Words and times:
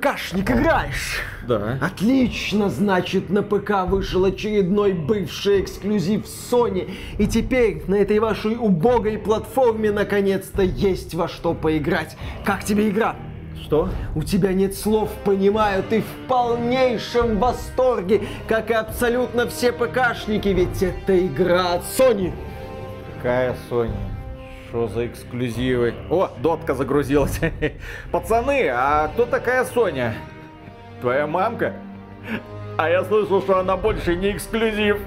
ПКшник 0.00 0.50
играешь? 0.50 1.20
Да. 1.46 1.78
Отлично, 1.80 2.70
значит, 2.70 3.28
на 3.28 3.42
ПК 3.42 3.86
вышел 3.86 4.24
очередной 4.24 4.94
бывший 4.94 5.60
эксклюзив 5.60 6.24
Sony. 6.24 6.90
И 7.18 7.26
теперь 7.26 7.82
на 7.86 7.96
этой 7.96 8.18
вашей 8.18 8.56
убогой 8.56 9.18
платформе 9.18 9.92
наконец-то 9.92 10.62
есть 10.62 11.14
во 11.14 11.28
что 11.28 11.52
поиграть. 11.54 12.16
Как 12.44 12.64
тебе 12.64 12.88
игра? 12.88 13.16
Что? 13.62 13.90
У 14.14 14.22
тебя 14.22 14.52
нет 14.52 14.74
слов, 14.74 15.10
понимаю, 15.24 15.84
ты 15.88 16.00
в 16.00 16.28
полнейшем 16.28 17.38
восторге, 17.38 18.22
как 18.48 18.70
и 18.70 18.74
абсолютно 18.74 19.46
все 19.48 19.70
ПКшники, 19.70 20.48
ведь 20.48 20.82
это 20.82 21.26
игра 21.26 21.74
от 21.74 21.82
Sony. 21.82 22.32
Какая 23.16 23.54
Sony? 23.70 24.09
Что 24.70 24.86
за 24.86 25.08
эксклюзивы? 25.08 25.94
О, 26.08 26.30
дотка 26.38 26.74
загрузилась. 26.74 27.40
Пацаны, 28.12 28.68
а 28.72 29.08
кто 29.08 29.26
такая 29.26 29.64
Соня? 29.64 30.14
Твоя 31.00 31.26
мамка? 31.26 31.74
А 32.78 32.88
я 32.88 33.02
слышал, 33.02 33.42
что 33.42 33.58
она 33.58 33.76
больше 33.76 34.14
не 34.14 34.30
эксклюзив. 34.30 34.98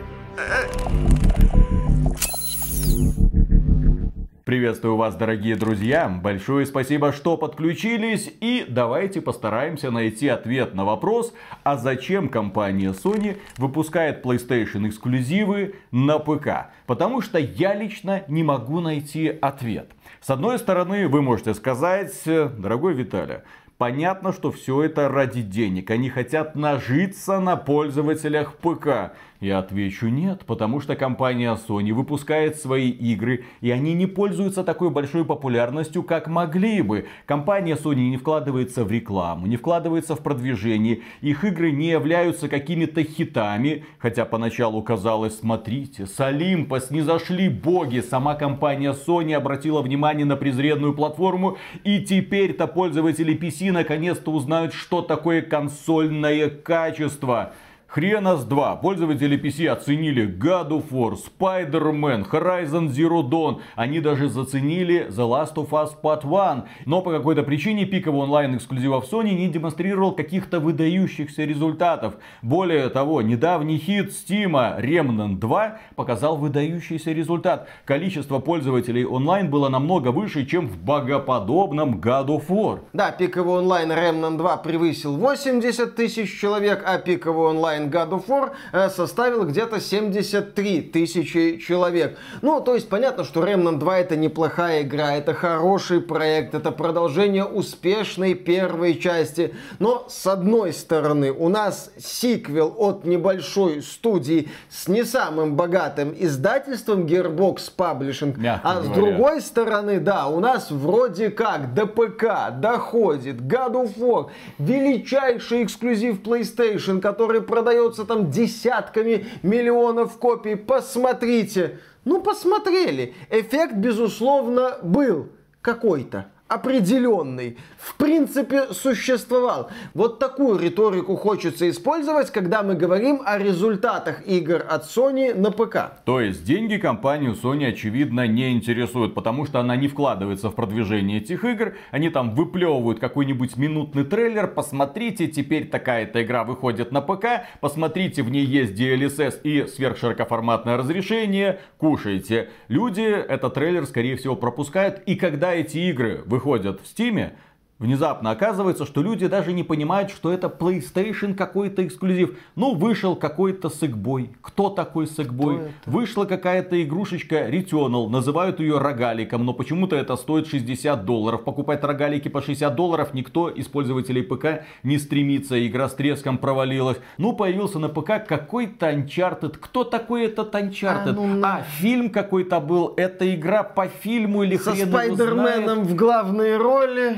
Приветствую 4.45 4.97
вас, 4.97 5.15
дорогие 5.15 5.55
друзья. 5.55 6.09
Большое 6.09 6.65
спасибо, 6.65 7.13
что 7.13 7.37
подключились. 7.37 8.29
И 8.41 8.65
давайте 8.67 9.21
постараемся 9.21 9.89
найти 9.89 10.27
ответ 10.27 10.73
на 10.73 10.83
вопрос, 10.83 11.33
а 11.63 11.77
зачем 11.77 12.27
компания 12.27 12.89
Sony 12.89 13.37
выпускает 13.57 14.21
PlayStation 14.25 14.89
эксклюзивы 14.89 15.75
на 15.91 16.19
ПК. 16.19 16.73
Потому 16.87 17.21
что 17.21 17.39
я 17.39 17.73
лично 17.73 18.23
не 18.27 18.43
могу 18.43 18.81
найти 18.81 19.29
ответ. 19.29 19.91
С 20.19 20.29
одной 20.29 20.59
стороны, 20.59 21.07
вы 21.07 21.21
можете 21.21 21.53
сказать, 21.53 22.11
дорогой 22.25 22.95
Виталий, 22.95 23.37
Понятно, 23.77 24.31
что 24.31 24.51
все 24.51 24.83
это 24.83 25.09
ради 25.09 25.41
денег. 25.41 25.89
Они 25.89 26.09
хотят 26.09 26.55
нажиться 26.55 27.39
на 27.39 27.57
пользователях 27.57 28.55
ПК. 28.55 29.13
Я 29.43 29.59
отвечу 29.59 30.07
нет, 30.07 30.45
потому 30.45 30.79
что 30.79 30.95
компания 30.95 31.59
Sony 31.67 31.91
выпускает 31.91 32.55
свои 32.55 32.89
игры, 32.89 33.43
и 33.59 33.71
они 33.71 33.93
не 33.93 34.05
пользуются 34.05 34.63
такой 34.63 34.89
большой 34.89 35.25
популярностью, 35.25 36.01
как 36.01 36.27
могли 36.29 36.81
бы. 36.81 37.07
Компания 37.25 37.75
Sony 37.75 38.07
не 38.09 38.15
вкладывается 38.15 38.85
в 38.85 38.91
рекламу, 38.91 39.45
не 39.45 39.57
вкладывается 39.57 40.15
в 40.15 40.23
продвижение. 40.23 41.01
Их 41.19 41.43
игры 41.43 41.73
не 41.73 41.89
являются 41.89 42.47
какими-то 42.47 43.03
хитами, 43.03 43.83
хотя 43.97 44.23
поначалу 44.23 44.81
казалось, 44.81 45.39
смотрите, 45.39 46.05
с 46.05 46.17
Олимпа 46.21 46.79
снизошли 46.79 47.49
боги. 47.49 47.99
Сама 47.99 48.35
компания 48.35 48.93
Sony 48.93 49.33
обратила 49.33 49.81
внимание 49.81 50.25
на 50.25 50.37
презренную 50.37 50.93
платформу, 50.93 51.57
и 51.83 51.99
теперь-то 51.99 52.65
пользователи 52.67 53.37
PC 53.37 53.73
наконец-то 53.73 54.31
узнают, 54.31 54.73
что 54.73 55.01
такое 55.01 55.41
консольное 55.41 56.49
качество. 56.49 57.51
Хренас 57.93 58.43
2. 58.45 58.77
Пользователи 58.77 59.37
PC 59.37 59.67
оценили 59.67 60.25
God 60.25 60.69
of 60.69 60.89
War, 60.89 61.15
Spider-Man, 61.15 62.27
Horizon 62.27 62.87
Zero 62.89 63.21
Dawn. 63.21 63.61
Они 63.75 63.99
даже 63.99 64.29
заценили 64.29 65.09
The 65.11 65.17
Last 65.17 65.53
of 65.57 65.69
Us 65.69 65.91
Part 66.01 66.21
1. 66.23 66.63
Но 66.87 67.03
по 67.03 67.11
какой-то 67.11 67.43
причине 67.43 67.85
пиковый 67.85 68.21
онлайн 68.21 68.57
эксклюзивов 68.57 69.05
Sony 69.13 69.35
не 69.35 69.47
демонстрировал 69.47 70.13
каких-то 70.13 70.59
выдающихся 70.59 71.43
результатов. 71.43 72.15
Более 72.41 72.89
того, 72.89 73.21
недавний 73.21 73.77
хит 73.77 74.09
Steam 74.09 74.53
Remnant 74.81 75.37
2 75.37 75.77
показал 75.95 76.37
выдающийся 76.37 77.11
результат. 77.11 77.67
Количество 77.85 78.39
пользователей 78.39 79.05
онлайн 79.05 79.51
было 79.51 79.69
намного 79.69 80.07
выше, 80.07 80.47
чем 80.47 80.67
в 80.67 80.79
богоподобном 80.79 81.99
God 81.99 82.25
of 82.25 82.47
War. 82.47 82.79
Да, 82.93 83.11
пиковый 83.11 83.59
онлайн 83.59 83.91
Remnant 83.91 84.37
2 84.37 84.57
превысил 84.57 85.15
80 85.15 85.95
тысяч 85.95 86.39
человек, 86.41 86.83
а 86.87 86.97
пиковый 86.97 87.49
онлайн 87.49 87.82
God 87.89 88.09
of 88.11 88.27
War 88.27 88.51
э, 88.71 88.89
составил 88.89 89.45
где-то 89.45 89.79
73 89.79 90.81
тысячи 90.81 91.57
человек. 91.57 92.17
Ну, 92.41 92.61
то 92.61 92.75
есть 92.75 92.89
понятно, 92.89 93.23
что 93.23 93.43
Remnant 93.45 93.79
2 93.79 93.99
это 93.99 94.15
неплохая 94.15 94.83
игра, 94.83 95.13
это 95.15 95.33
хороший 95.33 96.01
проект, 96.01 96.53
это 96.55 96.71
продолжение 96.71 97.45
успешной 97.45 98.33
первой 98.33 98.95
части. 98.95 99.55
Но 99.79 100.05
с 100.09 100.27
одной 100.27 100.73
стороны 100.73 101.31
у 101.31 101.49
нас 101.49 101.91
сиквел 101.97 102.73
от 102.77 103.05
небольшой 103.05 103.81
студии 103.81 104.49
с 104.69 104.87
не 104.87 105.03
самым 105.03 105.55
богатым 105.55 106.13
издательством 106.17 107.05
Gearbox 107.05 107.71
Publishing, 107.77 108.39
Мягко 108.39 108.69
а 108.69 108.81
с 108.81 108.85
говоря. 108.85 108.95
другой 108.95 109.41
стороны, 109.41 109.99
да, 109.99 110.27
у 110.27 110.39
нас 110.39 110.71
вроде 110.71 111.29
как 111.29 111.73
до 111.73 111.85
ПК 111.85 112.51
доходит 112.59 113.41
God 113.41 113.73
of 113.73 113.97
War, 113.97 114.29
величайший 114.59 115.63
эксклюзив 115.63 116.21
PlayStation, 116.21 117.01
который 117.01 117.41
продается 117.73 118.05
там 118.05 118.29
десятками 118.29 119.25
миллионов 119.41 120.17
копий. 120.17 120.55
Посмотрите. 120.55 121.79
Ну, 122.05 122.21
посмотрели. 122.21 123.15
Эффект, 123.29 123.75
безусловно, 123.75 124.77
был 124.83 125.29
какой-то 125.61 126.27
определенный, 126.53 127.57
в 127.77 127.95
принципе, 127.95 128.73
существовал. 128.73 129.69
Вот 129.93 130.19
такую 130.19 130.59
риторику 130.59 131.15
хочется 131.15 131.69
использовать, 131.69 132.31
когда 132.31 132.63
мы 132.63 132.75
говорим 132.75 133.21
о 133.25 133.37
результатах 133.37 134.25
игр 134.27 134.63
от 134.69 134.83
Sony 134.83 135.33
на 135.33 135.51
ПК. 135.51 136.03
То 136.05 136.21
есть 136.21 136.43
деньги 136.43 136.77
компанию 136.77 137.33
Sony 137.33 137.69
очевидно 137.69 138.27
не 138.27 138.51
интересуют, 138.53 139.15
потому 139.15 139.45
что 139.45 139.59
она 139.59 139.75
не 139.75 139.87
вкладывается 139.87 140.49
в 140.49 140.55
продвижение 140.55 141.19
этих 141.19 141.43
игр. 141.43 141.73
Они 141.91 142.09
там 142.09 142.35
выплевывают 142.35 142.99
какой-нибудь 142.99 143.57
минутный 143.57 144.03
трейлер. 144.03 144.47
Посмотрите, 144.47 145.27
теперь 145.27 145.67
такая-то 145.67 146.21
игра 146.23 146.43
выходит 146.43 146.91
на 146.91 147.01
ПК. 147.01 147.47
Посмотрите, 147.61 148.21
в 148.21 148.29
ней 148.29 148.45
есть 148.45 148.79
DLSS 148.79 149.41
и 149.43 149.65
сверхширокоформатное 149.67 150.77
разрешение. 150.77 151.59
Кушайте. 151.77 152.49
Люди 152.67 153.01
этот 153.01 153.55
трейлер, 153.55 153.85
скорее 153.85 154.15
всего, 154.15 154.35
пропускают. 154.35 155.01
И 155.05 155.15
когда 155.15 155.53
эти 155.53 155.77
игры 155.89 156.21
выходят 156.25 156.42
в 156.81 156.87
Стиме, 156.87 157.35
Внезапно 157.83 158.31
оказывается, 158.31 158.85
что 158.85 159.01
люди 159.01 159.27
даже 159.27 159.51
не 159.51 159.63
понимают, 159.63 160.09
что 160.09 160.31
это 160.31 160.47
PlayStation 160.47 161.33
какой-то 161.33 161.85
эксклюзив. 161.85 162.37
Ну, 162.55 162.75
вышел 162.75 163.13
какой-то 163.17 163.67
сэкбой. 163.67 164.29
Кто 164.39 164.69
такой 164.69 165.05
сэкбой? 165.05 165.73
Вышла 165.85 166.23
какая-то 166.23 166.81
игрушечка 166.81 167.49
Returnal. 167.49 168.07
Называют 168.07 168.61
ее 168.61 168.77
рогаликом, 168.77 169.43
но 169.45 169.53
почему-то 169.53 169.97
это 169.97 170.15
стоит 170.15 170.47
60 170.47 171.03
долларов. 171.03 171.43
Покупать 171.43 171.83
рогалики 171.83 172.29
по 172.29 172.41
60 172.41 172.73
долларов 172.73 173.13
никто 173.13 173.49
из 173.49 173.67
пользователей 173.67 174.23
ПК 174.23 174.63
не 174.83 174.97
стремится. 174.97 175.67
Игра 175.67 175.89
с 175.89 175.93
треском 175.93 176.37
провалилась. 176.37 176.99
Ну, 177.17 177.33
появился 177.33 177.79
на 177.79 177.89
ПК 177.89 178.25
какой-то 178.25 178.91
Uncharted. 178.91 179.57
Кто 179.59 179.83
такой 179.83 180.27
этот 180.27 180.55
Uncharted? 180.55 181.09
А, 181.09 181.13
ну, 181.13 181.27
ну. 181.27 181.45
А, 181.45 181.63
фильм 181.79 182.11
какой-то 182.11 182.61
был. 182.61 182.93
Это 182.95 183.35
игра 183.35 183.63
по 183.63 183.87
фильму 183.87 184.43
или 184.43 184.55
Со 184.55 184.71
хрен 184.71 184.87
знает. 184.87 185.15
Спайдерменом 185.15 185.83
в 185.83 185.95
главной 185.95 186.55
роли. 186.55 187.17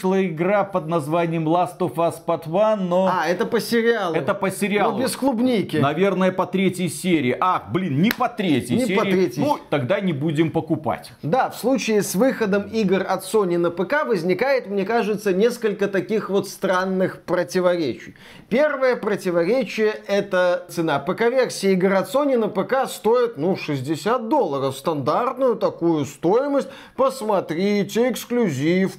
Вышла 0.00 0.24
игра 0.24 0.64
под 0.64 0.88
названием 0.88 1.46
Last 1.46 1.78
of 1.80 1.96
Us 1.96 2.14
Part 2.26 2.44
1, 2.46 2.88
но 2.88 3.10
А, 3.12 3.28
это 3.28 3.44
по 3.44 3.60
сериалу. 3.60 4.14
это 4.16 4.32
по 4.32 4.50
сериалу. 4.50 4.96
Но 4.96 5.02
без 5.02 5.14
клубники. 5.14 5.76
Наверное, 5.76 6.32
по 6.32 6.46
третьей 6.46 6.88
серии. 6.88 7.36
Ах, 7.38 7.64
блин, 7.70 8.00
не 8.00 8.10
по 8.10 8.26
третьей 8.30 8.76
Не 8.78 8.86
серии. 8.86 8.96
по 8.96 9.02
третьей. 9.02 9.42
Ну, 9.44 9.58
тогда 9.68 10.00
не 10.00 10.14
будем 10.14 10.52
покупать. 10.52 11.12
Да, 11.22 11.50
в 11.50 11.56
случае 11.56 12.02
с 12.02 12.14
выходом 12.14 12.62
игр 12.62 13.04
от 13.06 13.24
Sony 13.24 13.58
на 13.58 13.70
ПК 13.70 14.06
возникает, 14.06 14.68
мне 14.68 14.86
кажется, 14.86 15.34
несколько 15.34 15.86
таких 15.86 16.30
вот 16.30 16.48
странных 16.48 17.20
противоречий. 17.24 18.14
Первое 18.48 18.96
противоречие 18.96 19.92
это 20.06 20.64
цена. 20.70 20.98
ПК-версии 20.98 21.72
игр 21.72 21.92
от 21.92 22.08
Sony 22.14 22.38
на 22.38 22.48
ПК 22.48 22.88
стоит, 22.88 23.36
ну, 23.36 23.54
60 23.54 24.30
долларов. 24.30 24.76
Стандартную 24.78 25.56
такую 25.56 26.06
стоимость. 26.06 26.68
Посмотрите, 26.96 28.10
эксклюзив, 28.10 28.98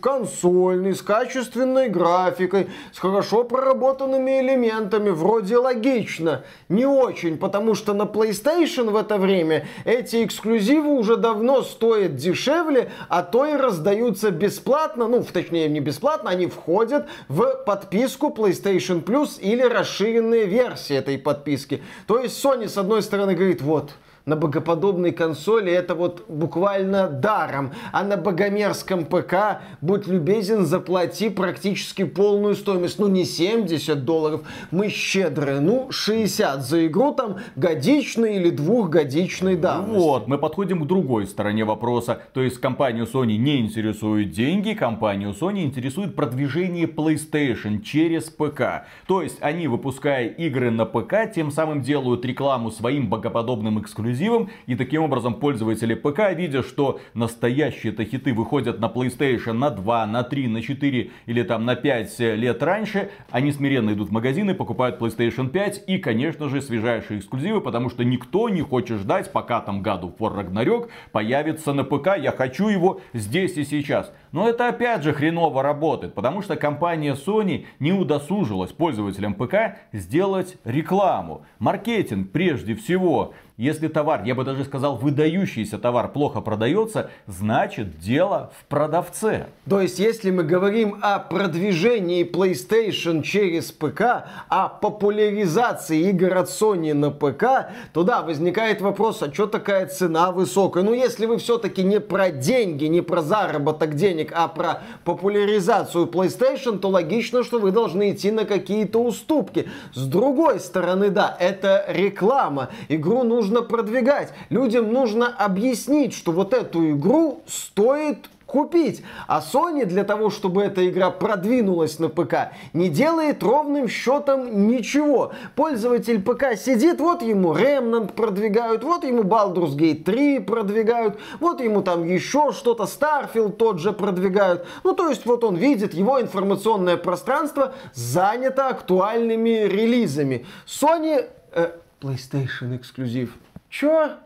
консольный, 0.82 0.96
с 0.96 1.02
качественной 1.02 1.90
графикой, 1.90 2.68
с 2.94 3.00
хорошо 3.00 3.44
проработанными 3.44 4.42
элементами. 4.42 5.10
Вроде 5.10 5.58
логично. 5.58 6.44
Не 6.70 6.86
очень, 6.86 7.38
потому 7.38 7.76
что 7.76 7.94
на 7.94 8.04
PlayStation 8.04 8.92
в 8.92 8.96
это 8.96 9.18
время 9.18 9.68
эти 9.86 10.24
эксклюзивы 10.24 10.98
уже 10.98 11.18
давно 11.18 11.62
стоят 11.62 12.16
дешевле, 12.16 12.90
а 13.10 13.24
то 13.24 13.46
и 13.46 13.54
раздаются 13.54 14.32
бесплатно, 14.32 15.08
ну, 15.08 15.24
точнее, 15.24 15.70
не 15.70 15.80
бесплатно, 15.80 16.30
они 16.30 16.48
входят 16.48 17.08
в 17.28 17.64
подписку 17.66 18.34
PlayStation 18.36 19.04
Plus 19.04 19.40
или 19.40 19.64
расширенные 19.64 20.46
версии 20.46 20.96
этой 20.96 21.18
подписки. 21.18 21.82
То 22.08 22.20
есть 22.20 22.44
Sony, 22.44 22.68
с 22.68 22.78
одной 22.78 23.02
стороны, 23.02 23.36
говорит, 23.36 23.62
вот, 23.62 23.92
на 24.26 24.36
богоподобной 24.36 25.12
консоли 25.12 25.72
это 25.72 25.96
вот 25.96 26.26
буквально 26.28 27.10
даром. 27.10 27.72
А 27.92 28.04
на 28.04 28.18
богомерзком 28.18 29.06
ПК, 29.06 29.62
будь 29.82 30.08
любезен, 30.08 30.66
заплати 30.66 31.30
практически 31.30 32.04
полную 32.04 32.56
стоимость. 32.56 33.00
Ну, 33.00 33.08
не 33.08 33.26
70 33.26 34.06
долларов, 34.06 34.42
мы 34.72 34.90
щедрые. 34.90 35.60
Ну, 35.60 35.92
60 35.92 36.62
за 36.64 36.88
игру 36.88 37.14
там 37.14 37.38
годичной 37.56 38.38
или 38.38 38.50
двухгодичной 38.50 39.56
давности. 39.56 39.98
Вот, 39.98 40.28
мы 40.28 40.38
подходим 40.38 40.84
к 40.84 40.88
другой 40.88 41.26
стороне 41.26 41.66
вопроса. 41.66 42.22
То 42.34 42.42
есть 42.42 42.60
компанию 42.60 43.08
Sony 43.12 43.38
не 43.38 43.60
интересуют 43.60 44.32
деньги, 44.32 44.74
компанию 44.74 45.32
Sony 45.40 45.64
интересует 45.64 46.16
продвижение 46.16 46.86
PlayStation 46.86 47.82
через 47.82 48.26
ПК. 48.26 48.86
То 49.08 49.22
есть 49.22 49.38
они, 49.42 49.68
выпуская 49.68 50.28
игры 50.28 50.72
на 50.72 50.86
ПК, 50.86 51.32
тем 51.34 51.52
самым 51.52 51.82
делают 51.82 52.26
рекламу 52.26 52.72
своим 52.72 53.10
богоподобным 53.10 53.82
эксклюзивам 53.82 54.11
эксклюзивом. 54.12 54.50
И 54.68 54.76
таким 54.76 55.04
образом 55.04 55.36
пользователи 55.36 55.94
ПК, 55.94 56.34
видя, 56.36 56.64
что 56.64 57.00
настоящие-то 57.14 58.06
хиты 58.06 58.34
выходят 58.34 58.80
на 58.80 58.86
PlayStation 58.86 59.54
на 59.54 59.70
2, 59.70 60.06
на 60.08 60.24
3, 60.24 60.48
на 60.48 60.62
4 60.62 61.12
или 61.26 61.44
там 61.44 61.66
на 61.66 61.76
5 61.76 62.20
лет 62.20 62.62
раньше, 62.64 63.10
они 63.30 63.52
смиренно 63.52 63.92
идут 63.92 64.10
в 64.10 64.12
магазины, 64.12 64.54
покупают 64.54 65.00
PlayStation 65.00 65.50
5 65.50 65.84
и, 65.88 65.98
конечно 65.98 66.50
же, 66.50 66.62
свежайшие 66.62 67.20
эксклюзивы, 67.20 67.62
потому 67.62 67.90
что 67.90 68.04
никто 68.04 68.50
не 68.50 68.62
хочет 68.62 69.00
ждать, 69.00 69.32
пока 69.32 69.62
там 69.62 69.82
of 69.82 70.18
War 70.18 70.36
Ragnarok 70.36 70.90
появится 71.12 71.74
на 71.74 71.84
ПК. 71.84 72.18
Я 72.18 72.32
хочу 72.32 72.68
его 72.68 73.02
здесь 73.14 73.58
и 73.58 73.64
сейчас. 73.64 74.12
Но 74.32 74.48
это 74.48 74.70
опять 74.70 75.04
же 75.04 75.14
хреново 75.14 75.62
работает, 75.62 76.14
потому 76.14 76.42
что 76.42 76.56
компания 76.56 77.16
Sony 77.16 77.66
не 77.80 77.92
удосужилась 77.92 78.72
пользователям 78.72 79.34
ПК 79.34 79.78
сделать 79.92 80.58
рекламу. 80.64 81.46
Маркетинг 81.60 82.32
прежде 82.32 82.76
всего. 82.76 83.34
Если 83.62 83.90
товар, 83.90 84.24
я 84.26 84.34
бы 84.34 84.44
даже 84.44 84.66
сказал, 84.66 84.96
выдающийся 84.96 85.78
товар 85.78 86.12
плохо 86.12 86.42
продается, 86.42 87.12
значит 87.28 88.00
дело 88.00 88.52
в 88.60 88.66
продавце. 88.66 89.50
То 89.70 89.80
есть, 89.80 90.00
если 90.00 90.32
мы 90.32 90.42
говорим 90.42 90.98
о 91.04 91.20
продвижении 91.20 92.28
PlayStation 92.28 93.22
через 93.22 93.72
ПК, 93.72 94.26
о 94.50 94.68
популяризации 94.68 96.10
игр 96.10 96.38
от 96.38 96.50
Sony 96.50 96.96
на 96.96 97.12
ПК, 97.12 97.72
то 97.94 98.02
да, 98.02 98.24
возникает 98.24 98.82
вопрос, 98.82 99.22
а 99.22 99.32
что 99.32 99.46
такая 99.46 99.86
цена 99.86 100.32
высокая? 100.32 100.82
Ну, 100.82 100.96
если 100.96 101.28
вы 101.28 101.38
все-таки 101.38 101.84
не 101.84 102.00
про 102.00 102.32
деньги, 102.32 102.86
не 102.86 103.02
про 103.02 103.22
заработок 103.22 103.94
денег, 103.94 104.32
а 104.36 104.48
про 104.48 104.82
популяризацию 105.04 106.08
PlayStation, 106.08 106.80
то 106.80 106.90
логично, 106.90 107.44
что 107.44 107.60
вы 107.60 107.70
должны 107.70 108.10
идти 108.10 108.32
на 108.32 108.46
какие-то 108.46 109.04
уступки. 109.04 109.70
С 109.94 110.08
другой 110.08 110.60
стороны, 110.60 111.12
да, 111.12 111.38
это 111.40 111.86
реклама. 111.88 112.70
Игру 112.90 113.22
нужно 113.22 113.51
нужно 113.52 113.62
продвигать. 113.62 114.30
Людям 114.50 114.94
нужно 114.94 115.28
объяснить, 115.28 116.14
что 116.14 116.32
вот 116.32 116.54
эту 116.54 116.92
игру 116.92 117.42
стоит 117.48 118.30
купить. 118.46 119.02
А 119.28 119.40
Sony 119.40 119.86
для 119.86 120.04
того, 120.04 120.30
чтобы 120.30 120.62
эта 120.62 120.90
игра 120.90 121.10
продвинулась 121.10 122.00
на 122.00 122.10
ПК, 122.10 122.52
не 122.74 122.90
делает 122.90 123.44
ровным 123.44 123.88
счетом 123.88 124.68
ничего. 124.68 125.32
Пользователь 125.56 126.22
ПК 126.22 126.58
сидит, 126.58 127.00
вот 127.00 127.22
ему 127.22 127.54
Remnant 127.54 128.14
продвигают, 128.14 128.84
вот 128.84 129.06
ему 129.06 129.24
Baldur's 129.24 129.78
Gate 129.78 130.04
3 130.04 130.40
продвигают, 130.40 131.18
вот 131.40 131.62
ему 131.62 131.82
там 131.82 132.06
еще 132.06 132.52
что-то, 132.52 132.84
Starfield 132.84 133.54
тот 133.54 133.80
же 133.80 133.94
продвигают. 133.94 134.66
Ну, 134.84 134.94
то 134.94 135.10
есть 135.10 135.26
вот 135.26 135.44
он 135.46 135.56
видит, 135.56 135.94
его 135.94 136.20
информационное 136.20 136.98
пространство 136.98 137.74
занято 137.94 138.68
актуальными 138.68 139.66
релизами. 139.66 140.46
Sony... 140.66 141.26
Э, 141.54 141.72
PlayStation 142.02 142.76
эксклюзив. 142.76 143.38
Чё? 143.70 144.18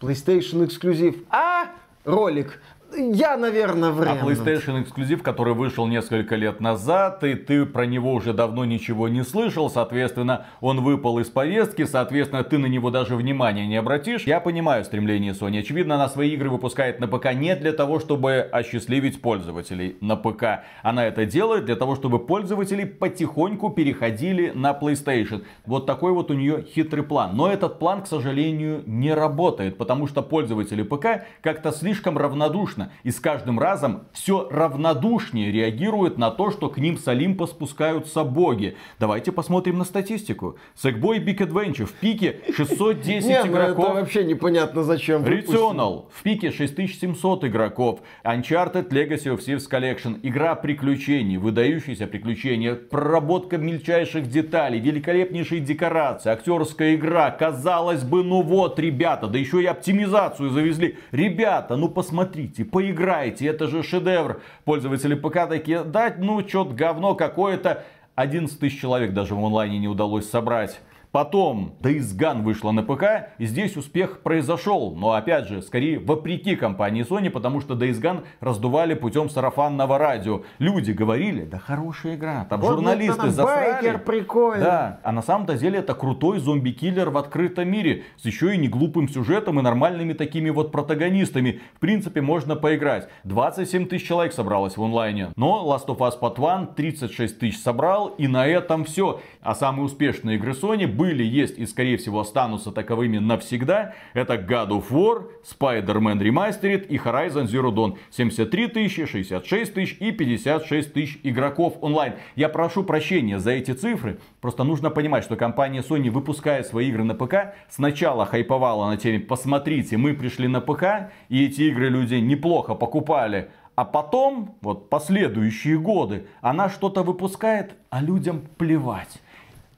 PlayStation 0.00 0.64
эксклюзив. 0.64 1.24
А? 1.30 1.66
Ролик 2.04 2.60
я, 2.96 3.36
наверное, 3.36 3.90
в 3.90 4.00
А 4.02 4.16
PlayStation 4.16 4.82
эксклюзив, 4.82 5.22
который 5.22 5.54
вышел 5.54 5.86
несколько 5.86 6.36
лет 6.36 6.60
назад, 6.60 7.22
и 7.24 7.34
ты 7.34 7.66
про 7.66 7.86
него 7.86 8.12
уже 8.12 8.32
давно 8.32 8.64
ничего 8.64 9.08
не 9.08 9.24
слышал, 9.24 9.70
соответственно, 9.70 10.46
он 10.60 10.82
выпал 10.82 11.18
из 11.18 11.28
повестки, 11.28 11.84
соответственно, 11.84 12.44
ты 12.44 12.58
на 12.58 12.66
него 12.66 12.90
даже 12.90 13.16
внимания 13.16 13.66
не 13.66 13.76
обратишь. 13.76 14.24
Я 14.24 14.40
понимаю 14.40 14.84
стремление 14.84 15.32
Sony. 15.32 15.60
Очевидно, 15.60 15.96
она 15.96 16.08
свои 16.08 16.30
игры 16.30 16.50
выпускает 16.50 17.00
на 17.00 17.08
ПК 17.08 17.34
не 17.34 17.54
для 17.56 17.72
того, 17.72 18.00
чтобы 18.00 18.40
осчастливить 18.40 19.20
пользователей 19.20 19.96
на 20.00 20.16
ПК. 20.16 20.64
Она 20.82 21.06
это 21.06 21.26
делает 21.26 21.66
для 21.66 21.76
того, 21.76 21.94
чтобы 21.94 22.18
пользователи 22.18 22.84
потихоньку 22.84 23.70
переходили 23.70 24.50
на 24.54 24.72
PlayStation. 24.72 25.44
Вот 25.66 25.86
такой 25.86 26.12
вот 26.12 26.30
у 26.30 26.34
нее 26.34 26.64
хитрый 26.74 27.04
план. 27.04 27.36
Но 27.36 27.50
этот 27.50 27.78
план, 27.78 28.02
к 28.02 28.06
сожалению, 28.06 28.82
не 28.86 29.12
работает, 29.12 29.76
потому 29.76 30.06
что 30.06 30.22
пользователи 30.22 30.82
ПК 30.82 31.26
как-то 31.42 31.72
слишком 31.72 32.16
равнодушны 32.16 32.77
равнодушно. 32.78 32.92
И 33.02 33.10
с 33.10 33.20
каждым 33.20 33.58
разом 33.58 34.04
все 34.12 34.48
равнодушнее 34.50 35.52
реагируют 35.52 36.18
на 36.18 36.30
то, 36.30 36.50
что 36.50 36.68
к 36.68 36.78
ним 36.78 36.98
с 36.98 37.08
Олимпа 37.08 37.46
спускаются 37.46 38.24
боги. 38.24 38.76
Давайте 38.98 39.32
посмотрим 39.32 39.78
на 39.78 39.84
статистику. 39.84 40.56
Sackboy 40.76 41.24
Big 41.24 41.38
Adventure 41.38 41.86
в 41.86 41.92
пике 41.92 42.40
610 42.56 43.24
Нет, 43.26 43.44
ну 43.44 43.52
игроков. 43.52 43.84
это 43.84 43.94
вообще 43.94 44.24
непонятно 44.24 44.82
зачем. 44.82 45.22
Returnal 45.22 46.06
в 46.12 46.22
пике 46.22 46.50
6700 46.50 47.44
игроков. 47.44 48.00
Uncharted 48.24 48.88
Legacy 48.90 49.34
of 49.34 49.38
Thieves 49.38 49.68
Collection. 49.70 50.18
Игра 50.22 50.54
приключений, 50.54 51.36
выдающиеся 51.36 52.06
приключения, 52.06 52.74
проработка 52.74 53.58
мельчайших 53.58 54.28
деталей, 54.28 54.80
великолепнейшие 54.80 55.60
декорации, 55.60 56.30
актерская 56.30 56.94
игра. 56.94 57.30
Казалось 57.30 58.02
бы, 58.02 58.22
ну 58.22 58.42
вот, 58.42 58.78
ребята, 58.78 59.26
да 59.26 59.38
еще 59.38 59.62
и 59.62 59.66
оптимизацию 59.66 60.50
завезли. 60.50 60.96
Ребята, 61.12 61.76
ну 61.76 61.88
посмотрите, 61.88 62.64
поиграйте, 62.70 63.46
это 63.46 63.66
же 63.66 63.82
шедевр. 63.82 64.40
Пользователи 64.64 65.14
ПК 65.14 65.48
такие, 65.48 65.84
да, 65.84 66.14
ну 66.16 66.46
что-то 66.46 66.74
говно 66.74 67.14
какое-то. 67.14 67.84
11 68.14 68.58
тысяч 68.58 68.80
человек 68.80 69.12
даже 69.12 69.34
в 69.34 69.44
онлайне 69.44 69.78
не 69.78 69.88
удалось 69.88 70.28
собрать. 70.28 70.80
Потом 71.12 71.74
Days 71.80 72.16
Gone 72.16 72.42
вышла 72.42 72.70
на 72.70 72.82
ПК, 72.82 73.30
и 73.38 73.46
здесь 73.46 73.76
успех 73.76 74.20
произошел. 74.22 74.94
Но 74.94 75.12
опять 75.12 75.48
же, 75.48 75.62
скорее 75.62 75.98
вопреки 75.98 76.54
компании 76.56 77.04
Sony, 77.08 77.30
потому 77.30 77.60
что 77.60 77.74
Days 77.74 78.00
Gone 78.00 78.24
раздували 78.40 78.94
путем 78.94 79.30
сарафанного 79.30 79.98
радио. 79.98 80.42
Люди 80.58 80.92
говорили, 80.92 81.44
да 81.44 81.58
хорошая 81.58 82.16
игра, 82.16 82.44
там 82.44 82.60
вот 82.60 82.74
журналисты 82.74 83.30
засрали. 83.30 83.72
Байкер 83.72 83.98
прикольно. 84.00 84.64
Да, 84.64 85.00
а 85.02 85.12
на 85.12 85.22
самом-то 85.22 85.56
деле 85.56 85.78
это 85.78 85.94
крутой 85.94 86.40
зомби-киллер 86.40 87.10
в 87.10 87.16
открытом 87.16 87.68
мире, 87.68 88.04
с 88.16 88.26
еще 88.26 88.54
и 88.54 88.58
не 88.58 88.68
глупым 88.68 89.08
сюжетом 89.08 89.58
и 89.58 89.62
нормальными 89.62 90.12
такими 90.12 90.50
вот 90.50 90.72
протагонистами. 90.72 91.60
В 91.74 91.80
принципе, 91.80 92.20
можно 92.20 92.56
поиграть. 92.56 93.08
27 93.24 93.86
тысяч 93.86 94.06
человек 94.06 94.32
собралось 94.32 94.76
в 94.76 94.82
онлайне. 94.82 95.30
Но 95.36 95.64
Last 95.64 95.86
of 95.86 95.98
Us 95.98 96.18
Part 96.20 96.36
1 96.36 96.74
36 96.74 97.38
тысяч 97.38 97.58
собрал, 97.58 98.08
и 98.08 98.26
на 98.26 98.46
этом 98.46 98.84
все. 98.84 99.20
А 99.40 99.54
самые 99.54 99.86
успешные 99.86 100.36
игры 100.36 100.52
Sony 100.52 100.97
были, 100.98 101.22
есть 101.22 101.58
и 101.58 101.64
скорее 101.64 101.96
всего 101.96 102.20
останутся 102.20 102.72
таковыми 102.72 103.18
навсегда. 103.18 103.94
Это 104.12 104.34
God 104.34 104.70
of 104.70 104.90
War, 104.90 105.28
Spider-Man 105.48 106.18
Remastered 106.18 106.86
и 106.88 106.98
Horizon 106.98 107.46
Zero 107.46 107.72
Dawn. 107.72 107.96
73 108.10 108.66
тысячи, 108.66 109.06
66 109.06 109.72
тысяч 109.72 109.96
и 110.00 110.10
56 110.10 110.92
тысяч 110.92 111.20
игроков 111.22 111.78
онлайн. 111.80 112.14
Я 112.34 112.48
прошу 112.48 112.82
прощения 112.82 113.38
за 113.38 113.52
эти 113.52 113.70
цифры. 113.70 114.18
Просто 114.40 114.64
нужно 114.64 114.90
понимать, 114.90 115.24
что 115.24 115.36
компания 115.36 115.80
Sony, 115.80 116.10
выпуская 116.10 116.64
свои 116.64 116.88
игры 116.88 117.04
на 117.04 117.14
ПК, 117.14 117.54
сначала 117.70 118.26
хайповала 118.26 118.88
на 118.88 118.96
теме 118.96 119.20
«Посмотрите, 119.20 119.96
мы 119.96 120.14
пришли 120.14 120.48
на 120.48 120.60
ПК, 120.60 121.12
и 121.28 121.46
эти 121.46 121.62
игры 121.62 121.88
люди 121.88 122.16
неплохо 122.16 122.74
покупали». 122.74 123.50
А 123.78 123.84
потом, 123.84 124.56
вот 124.60 124.90
последующие 124.90 125.78
годы, 125.78 126.26
она 126.40 126.68
что-то 126.68 127.04
выпускает, 127.04 127.76
а 127.90 128.02
людям 128.02 128.42
плевать. 128.56 129.20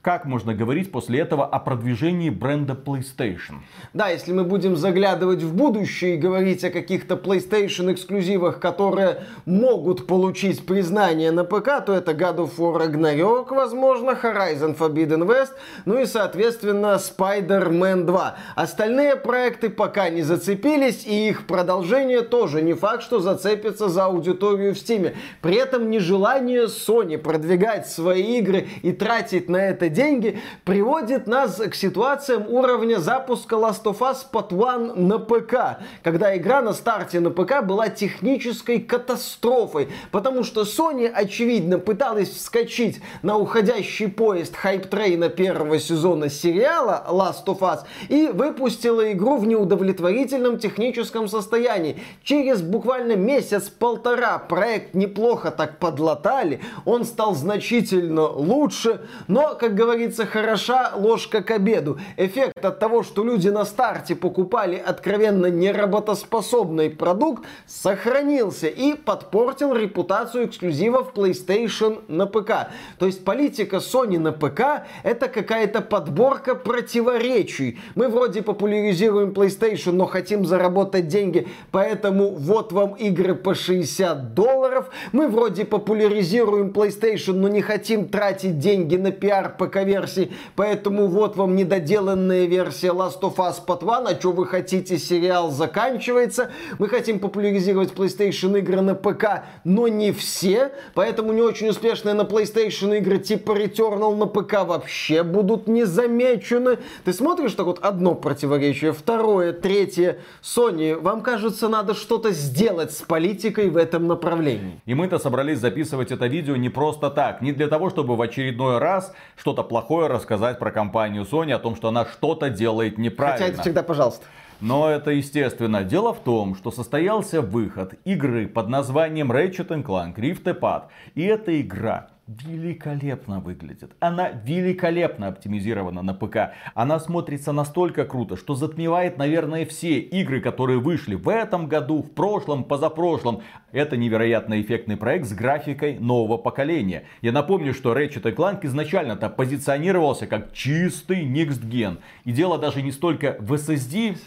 Как 0.01 0.25
можно 0.25 0.55
говорить 0.55 0.91
после 0.91 1.19
этого 1.19 1.45
о 1.45 1.59
продвижении 1.59 2.31
бренда 2.31 2.73
PlayStation? 2.73 3.57
Да, 3.93 4.09
если 4.09 4.33
мы 4.33 4.43
будем 4.43 4.75
заглядывать 4.75 5.43
в 5.43 5.53
будущее 5.53 6.15
и 6.15 6.17
говорить 6.17 6.63
о 6.63 6.71
каких-то 6.71 7.13
PlayStation 7.13 7.93
эксклюзивах, 7.93 8.59
которые 8.59 9.25
могут 9.45 10.07
получить 10.07 10.65
признание 10.65 11.29
на 11.29 11.43
ПК, 11.43 11.85
то 11.85 11.93
это 11.93 12.13
God 12.13 12.37
of 12.37 12.57
War 12.57 12.81
Ragnarok, 12.81 13.53
возможно, 13.53 14.17
Horizon 14.19 14.75
Forbidden 14.75 15.27
West, 15.27 15.51
ну 15.85 15.99
и, 15.99 16.07
соответственно, 16.07 16.97
Spider-Man 16.97 18.05
2. 18.05 18.35
Остальные 18.55 19.17
проекты 19.17 19.69
пока 19.69 20.09
не 20.09 20.23
зацепились, 20.23 21.05
и 21.05 21.29
их 21.29 21.45
продолжение 21.45 22.21
тоже 22.21 22.63
не 22.63 22.73
факт, 22.73 23.03
что 23.03 23.19
зацепится 23.19 23.87
за 23.87 24.05
аудиторию 24.05 24.73
в 24.73 24.77
Steam. 24.79 25.15
При 25.41 25.57
этом 25.57 25.91
нежелание 25.91 26.63
Sony 26.65 27.19
продвигать 27.19 27.87
свои 27.87 28.39
игры 28.39 28.67
и 28.81 28.93
тратить 28.93 29.47
на 29.47 29.57
это 29.57 29.90
деньги, 29.91 30.39
приводит 30.63 31.27
нас 31.27 31.57
к 31.57 31.75
ситуациям 31.75 32.45
уровня 32.47 32.97
запуска 32.97 33.55
Last 33.55 33.83
of 33.83 33.99
Us 33.99 34.17
Part 34.31 34.51
1 34.51 35.07
на 35.07 35.19
ПК, 35.19 35.83
когда 36.03 36.35
игра 36.35 36.61
на 36.61 36.73
старте 36.73 37.19
на 37.19 37.29
ПК 37.29 37.61
была 37.63 37.89
технической 37.89 38.79
катастрофой, 38.79 39.89
потому 40.11 40.43
что 40.43 40.61
Sony, 40.61 41.07
очевидно, 41.07 41.77
пыталась 41.77 42.29
вскочить 42.29 43.01
на 43.21 43.37
уходящий 43.37 44.07
поезд 44.07 44.55
хайп-трейна 44.55 45.29
первого 45.29 45.79
сезона 45.79 46.29
сериала 46.29 47.05
Last 47.09 47.45
of 47.45 47.59
Us 47.59 47.81
и 48.09 48.27
выпустила 48.27 49.11
игру 49.11 49.37
в 49.37 49.45
неудовлетворительном 49.45 50.57
техническом 50.59 51.27
состоянии. 51.27 52.01
Через 52.23 52.61
буквально 52.61 53.15
месяц-полтора 53.15 54.39
проект 54.39 54.93
неплохо 54.93 55.51
так 55.51 55.79
подлатали, 55.79 56.61
он 56.85 57.05
стал 57.05 57.35
значительно 57.35 58.27
лучше, 58.27 59.01
но, 59.27 59.55
как 59.55 59.75
говорится, 59.85 60.25
хороша 60.25 60.91
ложка 60.95 61.41
к 61.41 61.51
обеду. 61.51 61.99
Эффект 62.17 62.63
от 62.63 62.79
того, 62.79 63.03
что 63.03 63.23
люди 63.23 63.49
на 63.49 63.65
старте 63.65 64.15
покупали 64.15 64.75
откровенно 64.75 65.47
неработоспособный 65.47 66.89
продукт, 66.89 67.45
сохранился 67.65 68.67
и 68.67 68.93
подпортил 68.93 69.73
репутацию 69.73 70.45
эксклюзивов 70.45 71.13
PlayStation 71.13 72.01
на 72.07 72.25
ПК. 72.25 72.71
То 72.99 73.05
есть 73.05 73.23
политика 73.23 73.77
Sony 73.77 74.19
на 74.19 74.31
ПК 74.31 74.85
это 75.03 75.27
какая-то 75.27 75.81
подборка 75.81 76.55
противоречий. 76.55 77.79
Мы 77.95 78.07
вроде 78.09 78.41
популяризируем 78.41 79.31
PlayStation, 79.31 79.93
но 79.93 80.05
хотим 80.05 80.45
заработать 80.45 81.07
деньги, 81.07 81.47
поэтому 81.71 82.29
вот 82.29 82.71
вам 82.71 82.93
игры 82.93 83.35
по 83.35 83.55
60 83.55 84.33
долларов. 84.33 84.89
Мы 85.11 85.27
вроде 85.27 85.65
популяризируем 85.65 86.69
PlayStation, 86.69 87.33
но 87.33 87.47
не 87.47 87.61
хотим 87.61 88.07
тратить 88.09 88.59
деньги 88.59 88.95
на 88.95 89.11
пиар 89.11 89.55
ПК-версии, 89.71 90.31
поэтому 90.55 91.07
вот 91.07 91.37
вам 91.37 91.55
недоделанная 91.55 92.45
версия 92.45 92.89
Last 92.89 93.21
of 93.21 93.35
Us 93.37 93.55
Part 93.65 93.79
1, 93.81 94.15
а 94.15 94.19
что 94.19 94.31
вы 94.31 94.45
хотите, 94.45 94.97
сериал 94.97 95.49
заканчивается. 95.51 96.51
Мы 96.77 96.89
хотим 96.89 97.19
популяризировать 97.19 97.93
PlayStation 97.93 98.57
игры 98.59 98.81
на 98.81 98.95
ПК, 98.95 99.43
но 99.63 99.87
не 99.87 100.11
все, 100.11 100.71
поэтому 100.93 101.31
не 101.33 101.41
очень 101.41 101.69
успешные 101.69 102.13
на 102.13 102.21
PlayStation 102.21 102.97
игры 102.97 103.17
типа 103.19 103.51
Returnal 103.51 104.15
на 104.15 104.25
ПК 104.25 104.65
вообще 104.65 105.23
будут 105.23 105.67
не 105.67 105.85
замечены. 105.85 106.79
Ты 107.05 107.13
смотришь 107.13 107.53
так 107.53 107.65
вот 107.65 107.79
одно 107.79 108.15
противоречие, 108.15 108.91
второе, 108.91 109.53
третье. 109.53 110.19
Sony, 110.41 110.99
вам 110.99 111.21
кажется, 111.21 111.69
надо 111.69 111.93
что-то 111.93 112.31
сделать 112.31 112.91
с 112.91 113.01
политикой 113.01 113.69
в 113.69 113.77
этом 113.77 114.07
направлении. 114.07 114.81
И 114.85 114.93
мы-то 114.93 115.19
собрались 115.19 115.59
записывать 115.59 116.11
это 116.11 116.27
видео 116.27 116.55
не 116.55 116.69
просто 116.69 117.09
так, 117.09 117.41
не 117.41 117.51
для 117.53 117.67
того, 117.67 117.89
чтобы 117.89 118.15
в 118.15 118.21
очередной 118.21 118.77
раз 118.77 119.13
что-то 119.35 119.60
плохое 119.63 120.07
рассказать 120.07 120.59
про 120.59 120.71
компанию 120.71 121.23
Sony, 121.23 121.53
о 121.53 121.59
том, 121.59 121.75
что 121.75 121.89
она 121.89 122.05
что-то 122.05 122.49
делает 122.49 122.97
неправильно. 122.97 123.45
Хотя 123.45 123.53
это 123.53 123.61
всегда 123.61 123.83
пожалуйста. 123.83 124.25
Но 124.61 124.89
это 124.89 125.11
естественно. 125.11 125.83
Дело 125.83 126.13
в 126.13 126.19
том, 126.19 126.55
что 126.55 126.69
состоялся 126.71 127.41
выход 127.41 127.95
игры 128.05 128.47
под 128.47 128.69
названием 128.69 129.31
Ratchet 129.31 129.69
Clank 129.83 130.15
Rift 130.15 130.43
Apart. 130.43 130.83
И 131.15 131.23
эта 131.23 131.59
игра 131.59 132.09
великолепно 132.45 133.39
выглядит. 133.39 133.91
Она 133.99 134.29
великолепно 134.29 135.27
оптимизирована 135.27 136.01
на 136.01 136.13
ПК. 136.13 136.53
Она 136.73 136.99
смотрится 136.99 137.51
настолько 137.51 138.05
круто, 138.05 138.37
что 138.37 138.55
затмевает, 138.55 139.17
наверное, 139.17 139.65
все 139.65 139.99
игры, 139.99 140.41
которые 140.41 140.79
вышли 140.79 141.15
в 141.15 141.27
этом 141.29 141.67
году, 141.67 142.01
в 142.01 142.11
прошлом, 142.11 142.63
позапрошлом. 142.63 143.41
Это 143.71 143.97
невероятно 143.97 144.61
эффектный 144.61 144.97
проект 144.97 145.27
с 145.27 145.33
графикой 145.33 145.97
нового 145.99 146.37
поколения. 146.37 147.03
Я 147.21 147.31
напомню, 147.31 147.73
что 147.73 147.97
Ratchet 147.97 148.35
Clank 148.35 148.65
изначально-то 148.65 149.29
позиционировался 149.29 150.27
как 150.27 150.53
чистый 150.53 151.25
Next 151.25 151.61
Gen. 151.69 151.99
И 152.23 152.31
дело 152.31 152.57
даже 152.57 152.81
не 152.81 152.91
столько 152.91 153.37
в 153.39 153.53
SSD, 153.53 154.17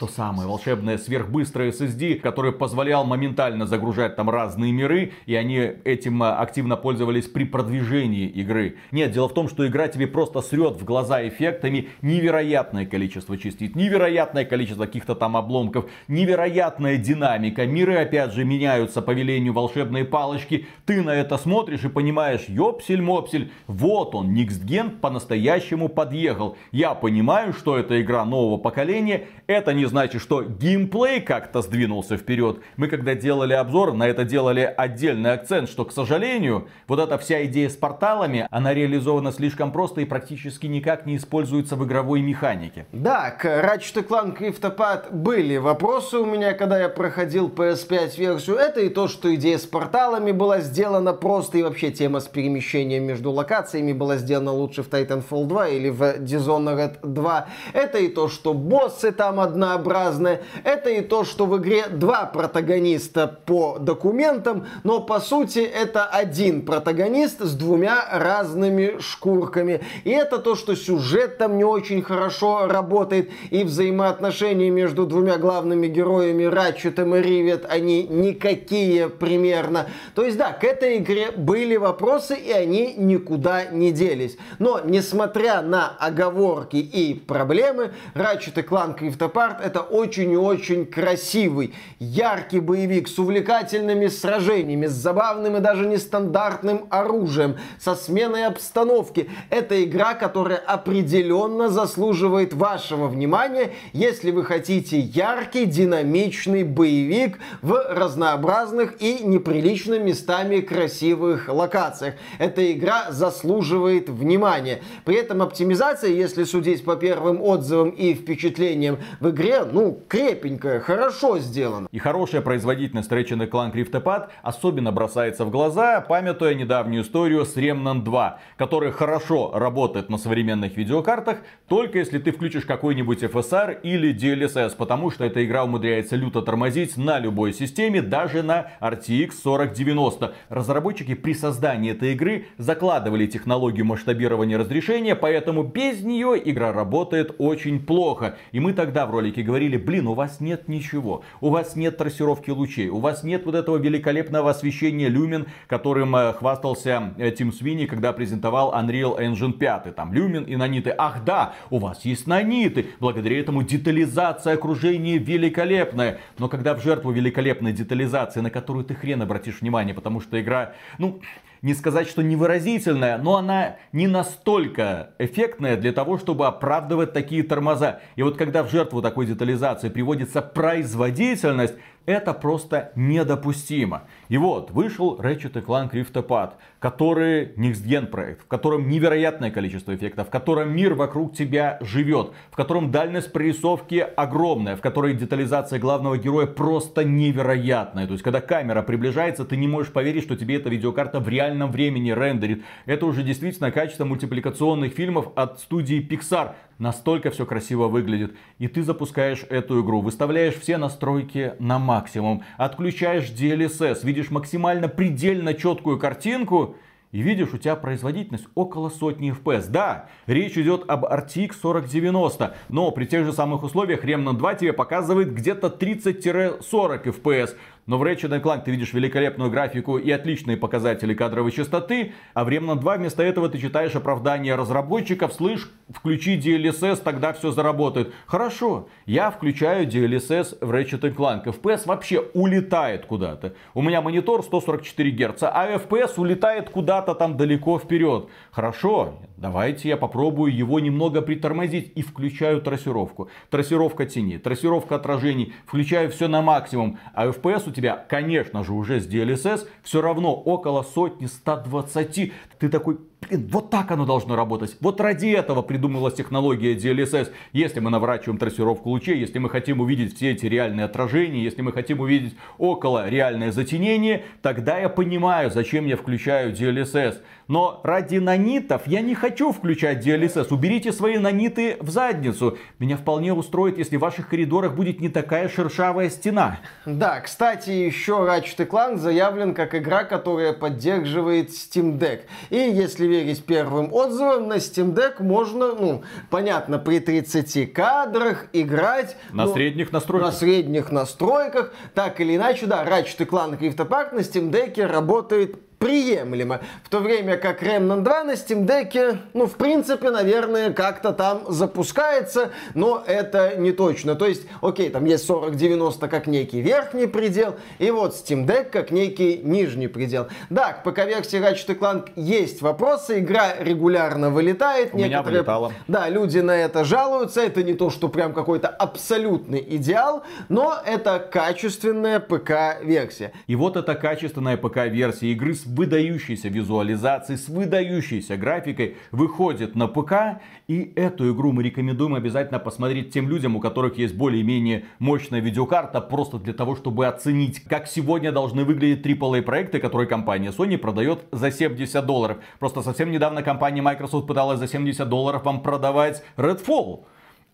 то 0.00 0.08
самое 0.08 0.48
волшебное 0.48 0.96
сверхбыстрое 0.96 1.72
SSD, 1.72 2.20
который 2.20 2.52
позволял 2.52 3.04
моментально 3.04 3.66
загружать 3.66 4.16
там 4.16 4.30
разные 4.30 4.72
миры, 4.72 5.12
и 5.26 5.34
они 5.34 5.72
этим 5.84 6.22
а, 6.22 6.38
активно 6.38 6.78
пользовались 6.78 7.26
при 7.26 7.44
продвижении 7.44 8.26
игры. 8.26 8.76
Нет, 8.92 9.12
дело 9.12 9.28
в 9.28 9.34
том, 9.34 9.46
что 9.46 9.66
игра 9.66 9.88
тебе 9.88 10.06
просто 10.06 10.40
срет 10.40 10.80
в 10.80 10.84
глаза 10.86 11.28
эффектами 11.28 11.88
невероятное 12.00 12.86
количество 12.86 13.36
частиц, 13.36 13.74
невероятное 13.74 14.46
количество 14.46 14.86
каких-то 14.86 15.14
там 15.14 15.36
обломков, 15.36 15.84
невероятная 16.08 16.96
динамика. 16.96 17.66
Миры 17.66 17.96
опять 17.96 18.32
же 18.32 18.46
меняются 18.46 19.02
по 19.02 19.10
велению 19.10 19.52
волшебной 19.52 20.06
палочки. 20.06 20.66
Ты 20.86 21.02
на 21.02 21.10
это 21.10 21.36
смотришь 21.36 21.84
и 21.84 21.90
понимаешь, 21.90 22.46
ёпсель-мопсель, 22.48 23.52
вот 23.66 24.14
он, 24.14 24.32
Никсген 24.32 24.92
по-настоящему 24.92 25.90
подъехал. 25.90 26.56
Я 26.72 26.94
понимаю, 26.94 27.52
что 27.52 27.76
это 27.76 28.00
игра 28.00 28.24
нового 28.24 28.56
поколения, 28.56 29.26
это 29.46 29.74
не 29.74 29.89
значит, 29.90 30.22
что 30.22 30.42
геймплей 30.42 31.20
как-то 31.20 31.60
сдвинулся 31.62 32.16
вперед. 32.16 32.60
Мы 32.76 32.88
когда 32.88 33.14
делали 33.14 33.52
обзор, 33.52 33.92
на 33.92 34.08
это 34.08 34.24
делали 34.24 34.72
отдельный 34.76 35.32
акцент, 35.32 35.68
что, 35.68 35.84
к 35.84 35.92
сожалению, 35.92 36.68
вот 36.88 36.98
эта 36.98 37.18
вся 37.18 37.44
идея 37.44 37.68
с 37.68 37.76
порталами, 37.76 38.46
она 38.50 38.72
реализована 38.72 39.32
слишком 39.32 39.72
просто 39.72 40.00
и 40.00 40.04
практически 40.04 40.66
никак 40.66 41.06
не 41.06 41.16
используется 41.16 41.76
в 41.76 41.84
игровой 41.84 42.22
механике. 42.22 42.86
Да, 42.92 43.30
к 43.30 43.44
Ratchet 43.44 44.06
Clank 44.06 44.38
Rift 44.38 44.62
Apart 44.62 45.12
были 45.12 45.56
вопросы 45.56 46.18
у 46.18 46.24
меня, 46.24 46.54
когда 46.54 46.78
я 46.78 46.88
проходил 46.88 47.48
PS5 47.48 48.18
версию. 48.18 48.56
Это 48.56 48.80
и 48.80 48.88
то, 48.88 49.08
что 49.08 49.34
идея 49.34 49.58
с 49.58 49.66
порталами 49.66 50.32
была 50.32 50.60
сделана 50.60 51.12
просто, 51.12 51.58
и 51.58 51.62
вообще 51.62 51.90
тема 51.90 52.20
с 52.20 52.28
перемещением 52.28 53.04
между 53.04 53.30
локациями 53.32 53.92
была 53.92 54.16
сделана 54.16 54.52
лучше 54.52 54.82
в 54.82 54.88
Titanfall 54.88 55.46
2 55.46 55.68
или 55.68 55.88
в 55.88 56.02
Dishonored 56.20 56.98
2. 57.02 57.46
Это 57.72 57.98
и 57.98 58.08
то, 58.08 58.28
что 58.28 58.54
боссы 58.54 59.12
там 59.12 59.40
одна 59.40 59.78
однообразное. 59.80 60.42
Это 60.64 60.90
и 60.90 61.00
то, 61.00 61.24
что 61.24 61.46
в 61.46 61.58
игре 61.58 61.86
два 61.88 62.26
протагониста 62.26 63.26
по 63.26 63.78
документам, 63.78 64.66
но 64.84 65.00
по 65.00 65.20
сути 65.20 65.58
это 65.60 66.04
один 66.04 66.64
протагонист 66.64 67.40
с 67.40 67.54
двумя 67.54 68.04
разными 68.10 69.00
шкурками. 69.00 69.80
И 70.04 70.10
это 70.10 70.38
то, 70.38 70.54
что 70.54 70.76
сюжет 70.76 71.38
там 71.38 71.56
не 71.56 71.64
очень 71.64 72.02
хорошо 72.02 72.66
работает, 72.66 73.30
и 73.50 73.64
взаимоотношения 73.64 74.70
между 74.70 75.06
двумя 75.06 75.38
главными 75.38 75.86
героями 75.86 76.44
Ратчетом 76.44 77.14
и 77.14 77.22
Ривет, 77.22 77.66
они 77.68 78.04
никакие 78.04 79.08
примерно. 79.08 79.86
То 80.14 80.24
есть 80.24 80.36
да, 80.36 80.52
к 80.52 80.64
этой 80.64 80.98
игре 80.98 81.30
были 81.30 81.76
вопросы, 81.76 82.34
и 82.34 82.52
они 82.52 82.94
никуда 82.96 83.66
не 83.66 83.92
делись. 83.92 84.36
Но, 84.58 84.80
несмотря 84.84 85.62
на 85.62 85.88
оговорки 85.98 86.76
и 86.76 87.14
проблемы, 87.14 87.92
Ratchet 88.14 88.60
и 88.60 88.62
Clank 88.62 88.98
Rift 89.00 89.18
Apart 89.18 89.69
это 89.70 89.82
очень 89.82 90.32
и 90.32 90.36
очень 90.36 90.84
красивый, 90.84 91.74
яркий 92.00 92.58
боевик 92.58 93.06
с 93.06 93.16
увлекательными 93.20 94.08
сражениями, 94.08 94.86
с 94.86 94.92
забавным 94.92 95.56
и 95.56 95.60
даже 95.60 95.86
нестандартным 95.86 96.86
оружием, 96.90 97.56
со 97.78 97.94
сменой 97.94 98.46
обстановки. 98.46 99.30
Это 99.48 99.82
игра, 99.84 100.14
которая 100.14 100.58
определенно 100.58 101.68
заслуживает 101.68 102.52
вашего 102.52 103.06
внимания, 103.06 103.70
если 103.92 104.32
вы 104.32 104.44
хотите 104.44 104.98
яркий, 104.98 105.66
динамичный 105.66 106.64
боевик 106.64 107.38
в 107.62 107.80
разнообразных 107.90 109.00
и 109.00 109.22
неприлично 109.22 110.00
местами 110.00 110.60
красивых 110.60 111.48
локациях. 111.48 112.14
Эта 112.38 112.72
игра 112.72 113.12
заслуживает 113.12 114.08
внимания. 114.08 114.80
При 115.04 115.14
этом 115.14 115.42
оптимизация, 115.42 116.10
если 116.10 116.42
судить 116.42 116.84
по 116.84 116.96
первым 116.96 117.40
отзывам 117.40 117.90
и 117.90 118.14
впечатлениям 118.14 118.98
в 119.20 119.30
игре, 119.30 119.49
ну, 119.72 120.00
крепенькая, 120.08 120.80
хорошо 120.80 121.38
сделана. 121.38 121.88
И 121.92 121.98
хорошая 121.98 122.40
производительность 122.40 123.10
Ratchet 123.10 123.50
Clank 123.50 123.74
Rift 123.74 124.28
особенно 124.42 124.92
бросается 124.92 125.44
в 125.44 125.50
глаза, 125.50 126.00
памятуя 126.00 126.54
недавнюю 126.54 127.02
историю 127.02 127.44
с 127.44 127.56
Remnant 127.56 128.02
2, 128.02 128.38
который 128.56 128.92
хорошо 128.92 129.50
работает 129.54 130.08
на 130.10 130.18
современных 130.18 130.76
видеокартах, 130.76 131.38
только 131.68 131.98
если 131.98 132.18
ты 132.18 132.32
включишь 132.32 132.64
какой-нибудь 132.64 133.22
FSR 133.22 133.80
или 133.82 134.14
DLSS, 134.14 134.76
потому 134.76 135.10
что 135.10 135.24
эта 135.24 135.44
игра 135.44 135.64
умудряется 135.64 136.16
люто 136.16 136.42
тормозить 136.42 136.96
на 136.96 137.18
любой 137.18 137.52
системе, 137.52 138.02
даже 138.02 138.42
на 138.42 138.72
RTX 138.80 139.32
4090. 139.42 140.34
Разработчики 140.48 141.14
при 141.14 141.34
создании 141.34 141.92
этой 141.92 142.12
игры 142.12 142.46
закладывали 142.58 143.26
технологию 143.26 143.84
масштабирования 143.84 144.58
разрешения, 144.58 145.14
поэтому 145.14 145.62
без 145.62 146.02
нее 146.02 146.40
игра 146.44 146.72
работает 146.72 147.34
очень 147.38 147.84
плохо. 147.84 148.36
И 148.52 148.60
мы 148.60 148.72
тогда 148.72 149.06
в 149.06 149.10
ролике 149.10 149.39
говорили, 149.42 149.76
блин, 149.76 150.06
у 150.06 150.14
вас 150.14 150.40
нет 150.40 150.68
ничего, 150.68 151.22
у 151.40 151.50
вас 151.50 151.76
нет 151.76 151.96
трассировки 151.96 152.50
лучей, 152.50 152.88
у 152.88 152.98
вас 152.98 153.22
нет 153.22 153.44
вот 153.46 153.54
этого 153.54 153.76
великолепного 153.76 154.50
освещения 154.50 155.08
люмен, 155.08 155.46
которым 155.66 156.14
э, 156.16 156.32
хвастался 156.32 157.14
Тим 157.36 157.52
Свини, 157.52 157.86
когда 157.86 158.12
презентовал 158.12 158.72
Unreal 158.74 159.18
Engine 159.18 159.52
5. 159.52 159.94
Там 159.94 160.12
люмен 160.12 160.44
и 160.44 160.56
наниты. 160.56 160.94
Ах 160.96 161.24
да, 161.24 161.54
у 161.70 161.78
вас 161.78 162.04
есть 162.04 162.26
наниты. 162.26 162.86
Благодаря 163.00 163.38
этому 163.40 163.62
детализация 163.62 164.54
окружения 164.54 165.18
великолепная. 165.18 166.20
Но 166.38 166.48
когда 166.48 166.74
в 166.74 166.82
жертву 166.82 167.10
великолепной 167.10 167.72
детализации, 167.72 168.40
на 168.40 168.50
которую 168.50 168.84
ты 168.84 168.94
хрен 168.94 169.22
обратишь 169.22 169.60
внимание, 169.60 169.94
потому 169.94 170.20
что 170.20 170.40
игра, 170.40 170.72
ну, 170.98 171.20
не 171.62 171.74
сказать, 171.74 172.08
что 172.08 172.22
невыразительная, 172.22 173.18
но 173.18 173.36
она 173.36 173.76
не 173.92 174.06
настолько 174.06 175.10
эффектная 175.18 175.76
для 175.76 175.92
того, 175.92 176.18
чтобы 176.18 176.46
оправдывать 176.46 177.12
такие 177.12 177.42
тормоза. 177.42 178.00
И 178.16 178.22
вот 178.22 178.36
когда 178.36 178.62
в 178.62 178.70
жертву 178.70 179.02
такой 179.02 179.26
детализации 179.26 179.88
приводится 179.88 180.42
производительность, 180.42 181.74
это 182.10 182.34
просто 182.34 182.92
недопустимо. 182.96 184.02
И 184.28 184.36
вот, 184.36 184.70
вышел 184.70 185.18
Ratchet 185.20 185.64
Clank 185.64 185.92
Rift 185.92 186.12
Apart, 186.12 186.52
который 186.80 187.52
Next 187.56 187.86
Gen 187.86 188.06
проект, 188.06 188.42
в 188.42 188.46
котором 188.46 188.88
невероятное 188.88 189.50
количество 189.50 189.94
эффектов, 189.94 190.28
в 190.28 190.30
котором 190.30 190.74
мир 190.74 190.94
вокруг 190.94 191.34
тебя 191.34 191.78
живет, 191.80 192.32
в 192.50 192.56
котором 192.56 192.90
дальность 192.90 193.32
прорисовки 193.32 194.06
огромная, 194.16 194.76
в 194.76 194.80
которой 194.80 195.14
детализация 195.14 195.78
главного 195.78 196.18
героя 196.18 196.46
просто 196.46 197.04
невероятная. 197.04 198.06
То 198.06 198.12
есть, 198.12 198.24
когда 198.24 198.40
камера 198.40 198.82
приближается, 198.82 199.44
ты 199.44 199.56
не 199.56 199.68
можешь 199.68 199.92
поверить, 199.92 200.24
что 200.24 200.36
тебе 200.36 200.56
эта 200.56 200.68
видеокарта 200.68 201.20
в 201.20 201.28
реальном 201.28 201.70
времени 201.70 202.10
рендерит. 202.10 202.64
Это 202.86 203.06
уже 203.06 203.22
действительно 203.22 203.70
качество 203.70 204.04
мультипликационных 204.04 204.92
фильмов 204.92 205.28
от 205.36 205.60
студии 205.60 206.06
Pixar. 206.06 206.54
Настолько 206.80 207.30
все 207.30 207.44
красиво 207.44 207.88
выглядит. 207.88 208.34
И 208.58 208.66
ты 208.66 208.82
запускаешь 208.82 209.44
эту 209.50 209.82
игру, 209.82 210.00
выставляешь 210.00 210.54
все 210.54 210.78
настройки 210.78 211.52
на 211.58 211.78
максимум, 211.78 212.42
отключаешь 212.56 213.30
DLSS, 213.30 213.98
видишь 214.02 214.30
максимально 214.30 214.88
предельно 214.88 215.52
четкую 215.52 215.98
картинку, 215.98 216.76
и 217.12 217.22
видишь, 217.22 217.52
у 217.52 217.58
тебя 217.58 217.74
производительность 217.74 218.46
около 218.54 218.88
сотни 218.88 219.34
FPS. 219.34 219.68
Да, 219.68 220.06
речь 220.26 220.56
идет 220.56 220.84
об 220.88 221.04
RTX 221.04 221.56
4090, 221.60 222.54
но 222.68 222.90
при 222.92 223.04
тех 223.04 223.24
же 223.26 223.32
самых 223.32 223.64
условиях 223.64 224.04
Remnant 224.04 224.34
2 224.34 224.54
тебе 224.54 224.72
показывает 224.72 225.34
где-то 225.34 225.66
30-40 225.66 226.62
FPS. 227.04 227.56
Но 227.86 227.98
в 227.98 228.02
Ratchet 228.02 228.40
Clank 228.42 228.64
ты 228.64 228.70
видишь 228.70 228.92
великолепную 228.92 229.50
графику 229.50 229.98
и 229.98 230.10
отличные 230.10 230.56
показатели 230.56 231.14
кадровой 231.14 231.50
частоты, 231.50 232.12
а 232.34 232.44
в 232.44 232.48
Remnant 232.48 232.80
2 232.80 232.96
вместо 232.96 233.22
этого 233.22 233.48
ты 233.48 233.58
читаешь 233.58 233.96
оправдание 233.96 234.54
разработчиков, 234.54 235.32
слышь, 235.32 235.70
включи 235.88 236.38
DLSS, 236.38 237.02
тогда 237.02 237.32
все 237.32 237.50
заработает. 237.50 238.12
Хорошо, 238.26 238.88
я 239.06 239.30
включаю 239.30 239.88
DLSS 239.88 240.64
в 240.64 240.70
Ratchet 240.70 241.14
Clank. 241.14 241.44
FPS 241.44 241.82
вообще 241.86 242.20
улетает 242.34 243.06
куда-то. 243.06 243.54
У 243.74 243.82
меня 243.82 244.02
монитор 244.02 244.42
144 244.42 245.10
Гц, 245.10 245.42
а 245.42 245.76
FPS 245.76 246.12
улетает 246.16 246.70
куда-то 246.70 247.14
там 247.14 247.36
далеко 247.36 247.78
вперед. 247.78 248.28
Хорошо, 248.50 249.14
давайте 249.36 249.88
я 249.88 249.96
попробую 249.96 250.54
его 250.54 250.80
немного 250.80 251.22
притормозить 251.22 251.92
и 251.94 252.02
включаю 252.02 252.60
трассировку. 252.60 253.30
Трассировка 253.50 254.06
тени, 254.06 254.38
трассировка 254.38 254.96
отражений, 254.96 255.54
включаю 255.66 256.10
все 256.10 256.28
на 256.28 256.42
максимум, 256.42 256.98
а 257.14 257.26
FPS 257.26 257.69
у 257.70 257.72
тебя 257.72 258.04
конечно 258.08 258.64
же, 258.64 258.72
уже 258.72 259.00
с 259.00 259.08
DLSS, 259.08 259.66
все 259.82 260.02
равно 260.02 260.34
около 260.34 260.82
сотни, 260.82 261.26
120. 261.26 262.32
Ты 262.58 262.68
такой, 262.68 262.98
блин, 263.20 263.48
вот 263.50 263.70
так 263.70 263.90
оно 263.90 264.04
должно 264.04 264.36
работать. 264.36 264.76
Вот 264.80 265.00
ради 265.00 265.28
этого 265.28 265.62
придумалась 265.62 266.14
технология 266.14 266.74
DLSS. 266.74 267.30
Если 267.52 267.80
мы 267.80 267.90
наворачиваем 267.90 268.38
трассировку 268.38 268.90
лучей, 268.90 269.18
если 269.18 269.38
мы 269.38 269.48
хотим 269.48 269.80
увидеть 269.80 270.16
все 270.16 270.32
эти 270.32 270.46
реальные 270.46 270.84
отражения, 270.84 271.42
если 271.42 271.62
мы 271.62 271.72
хотим 271.72 272.00
увидеть 272.00 272.34
около 272.58 273.08
реальное 273.08 273.52
затенение, 273.52 274.24
тогда 274.42 274.78
я 274.78 274.88
понимаю, 274.88 275.50
зачем 275.50 275.86
я 275.86 275.96
включаю 275.96 276.52
DLSS. 276.52 277.18
Но 277.50 277.80
ради 277.82 278.18
нанитов 278.18 278.82
я 278.86 279.00
не 279.00 279.16
хочу 279.16 279.50
включать 279.50 280.06
DLSS. 280.06 280.54
Уберите 280.54 280.92
свои 280.92 281.18
наниты 281.18 281.78
в 281.80 281.90
задницу. 281.90 282.56
Меня 282.78 282.96
вполне 282.96 283.34
устроит, 283.34 283.76
если 283.76 283.96
в 283.96 284.00
ваших 284.00 284.28
коридорах 284.28 284.76
будет 284.76 285.00
не 285.00 285.08
такая 285.08 285.48
шершавая 285.48 286.10
стена. 286.10 286.60
Да, 286.86 287.18
кстати, 287.18 287.70
еще 287.70 288.12
Ratchet 288.12 288.68
Clank 288.68 288.98
заявлен 288.98 289.54
как 289.54 289.74
игра, 289.74 290.04
которая 290.04 290.52
поддерживает 290.52 291.48
Steam 291.50 291.98
Deck. 291.98 292.20
И 292.50 292.56
если 292.56 293.08
верить 293.08 293.44
первым 293.44 293.92
отзывам, 293.92 294.46
на 294.46 294.58
Steam 294.58 294.94
Deck 294.94 295.20
можно, 295.20 295.74
ну, 295.74 296.04
понятно, 296.30 296.78
при 296.78 297.00
30 297.00 297.72
кадрах 297.72 298.46
играть. 298.52 299.16
На 299.32 299.46
ну, 299.46 299.54
средних 299.54 299.90
настройках. 299.90 300.30
На 300.30 300.38
средних 300.38 300.92
настройках. 300.92 301.74
Так 301.96 302.20
или 302.20 302.36
иначе, 302.36 302.66
да, 302.66 302.84
Ratchet 302.84 303.26
Clank 303.26 303.58
Rift 303.58 303.78
Apart 303.78 304.14
на 304.14 304.20
Steam 304.20 304.52
Deck 304.52 304.80
работает 304.86 305.56
приемлемо. 305.80 306.60
В 306.84 306.90
то 306.90 307.00
время 307.00 307.38
как 307.38 307.62
Remnant 307.62 308.02
2 308.02 308.24
на 308.24 308.32
Steam 308.32 308.66
Deck, 308.66 309.16
ну, 309.32 309.46
в 309.46 309.54
принципе, 309.54 310.10
наверное, 310.10 310.72
как-то 310.72 311.12
там 311.12 311.44
запускается, 311.48 312.50
но 312.74 313.02
это 313.06 313.56
не 313.56 313.72
точно. 313.72 314.14
То 314.14 314.26
есть, 314.26 314.46
окей, 314.60 314.90
там 314.90 315.06
есть 315.06 315.26
4090 315.26 316.06
как 316.08 316.26
некий 316.26 316.60
верхний 316.60 317.06
предел, 317.06 317.56
и 317.78 317.90
вот 317.90 318.12
Steam 318.12 318.46
Deck 318.46 318.64
как 318.64 318.90
некий 318.90 319.40
нижний 319.42 319.88
предел. 319.88 320.28
Да, 320.50 320.74
к 320.74 320.84
ПК-версии 320.84 321.40
Ratchet 321.40 321.78
Clank 321.78 322.10
есть 322.14 322.60
вопросы, 322.60 323.20
игра 323.20 323.54
регулярно 323.58 324.28
вылетает. 324.28 324.92
У 324.92 324.98
некоторые... 324.98 325.08
меня 325.08 325.22
вылетала. 325.22 325.72
Да, 325.88 326.10
люди 326.10 326.40
на 326.40 326.56
это 326.56 326.84
жалуются, 326.84 327.40
это 327.40 327.62
не 327.62 327.72
то, 327.72 327.88
что 327.88 328.08
прям 328.08 328.34
какой-то 328.34 328.68
абсолютный 328.68 329.64
идеал, 329.76 330.24
но 330.50 330.76
это 330.84 331.18
качественная 331.18 332.20
ПК-версия. 332.20 333.32
И 333.46 333.56
вот 333.56 333.78
эта 333.78 333.94
качественная 333.94 334.58
ПК-версия 334.58 335.28
игры 335.32 335.54
с 335.54 335.69
выдающейся 335.70 336.48
визуализацией, 336.48 337.38
с 337.38 337.48
выдающейся 337.48 338.36
графикой 338.36 338.96
выходит 339.10 339.74
на 339.74 339.88
ПК. 339.88 340.40
И 340.68 340.92
эту 340.96 341.32
игру 341.32 341.52
мы 341.52 341.62
рекомендуем 341.62 342.14
обязательно 342.14 342.58
посмотреть 342.58 343.12
тем 343.12 343.28
людям, 343.28 343.56
у 343.56 343.60
которых 343.60 343.98
есть 343.98 344.14
более-менее 344.14 344.84
мощная 344.98 345.40
видеокарта, 345.40 346.00
просто 346.00 346.38
для 346.38 346.52
того, 346.52 346.76
чтобы 346.76 347.06
оценить, 347.06 347.64
как 347.64 347.86
сегодня 347.86 348.32
должны 348.32 348.64
выглядеть 348.64 349.04
AAA 349.04 349.42
проекты, 349.42 349.78
которые 349.80 350.08
компания 350.08 350.50
Sony 350.50 350.78
продает 350.78 351.20
за 351.32 351.50
70 351.50 352.04
долларов. 352.04 352.38
Просто 352.58 352.82
совсем 352.82 353.10
недавно 353.10 353.42
компания 353.42 353.82
Microsoft 353.82 354.26
пыталась 354.26 354.58
за 354.58 354.68
70 354.68 355.08
долларов 355.08 355.44
вам 355.44 355.62
продавать 355.62 356.22
Redfall. 356.36 357.04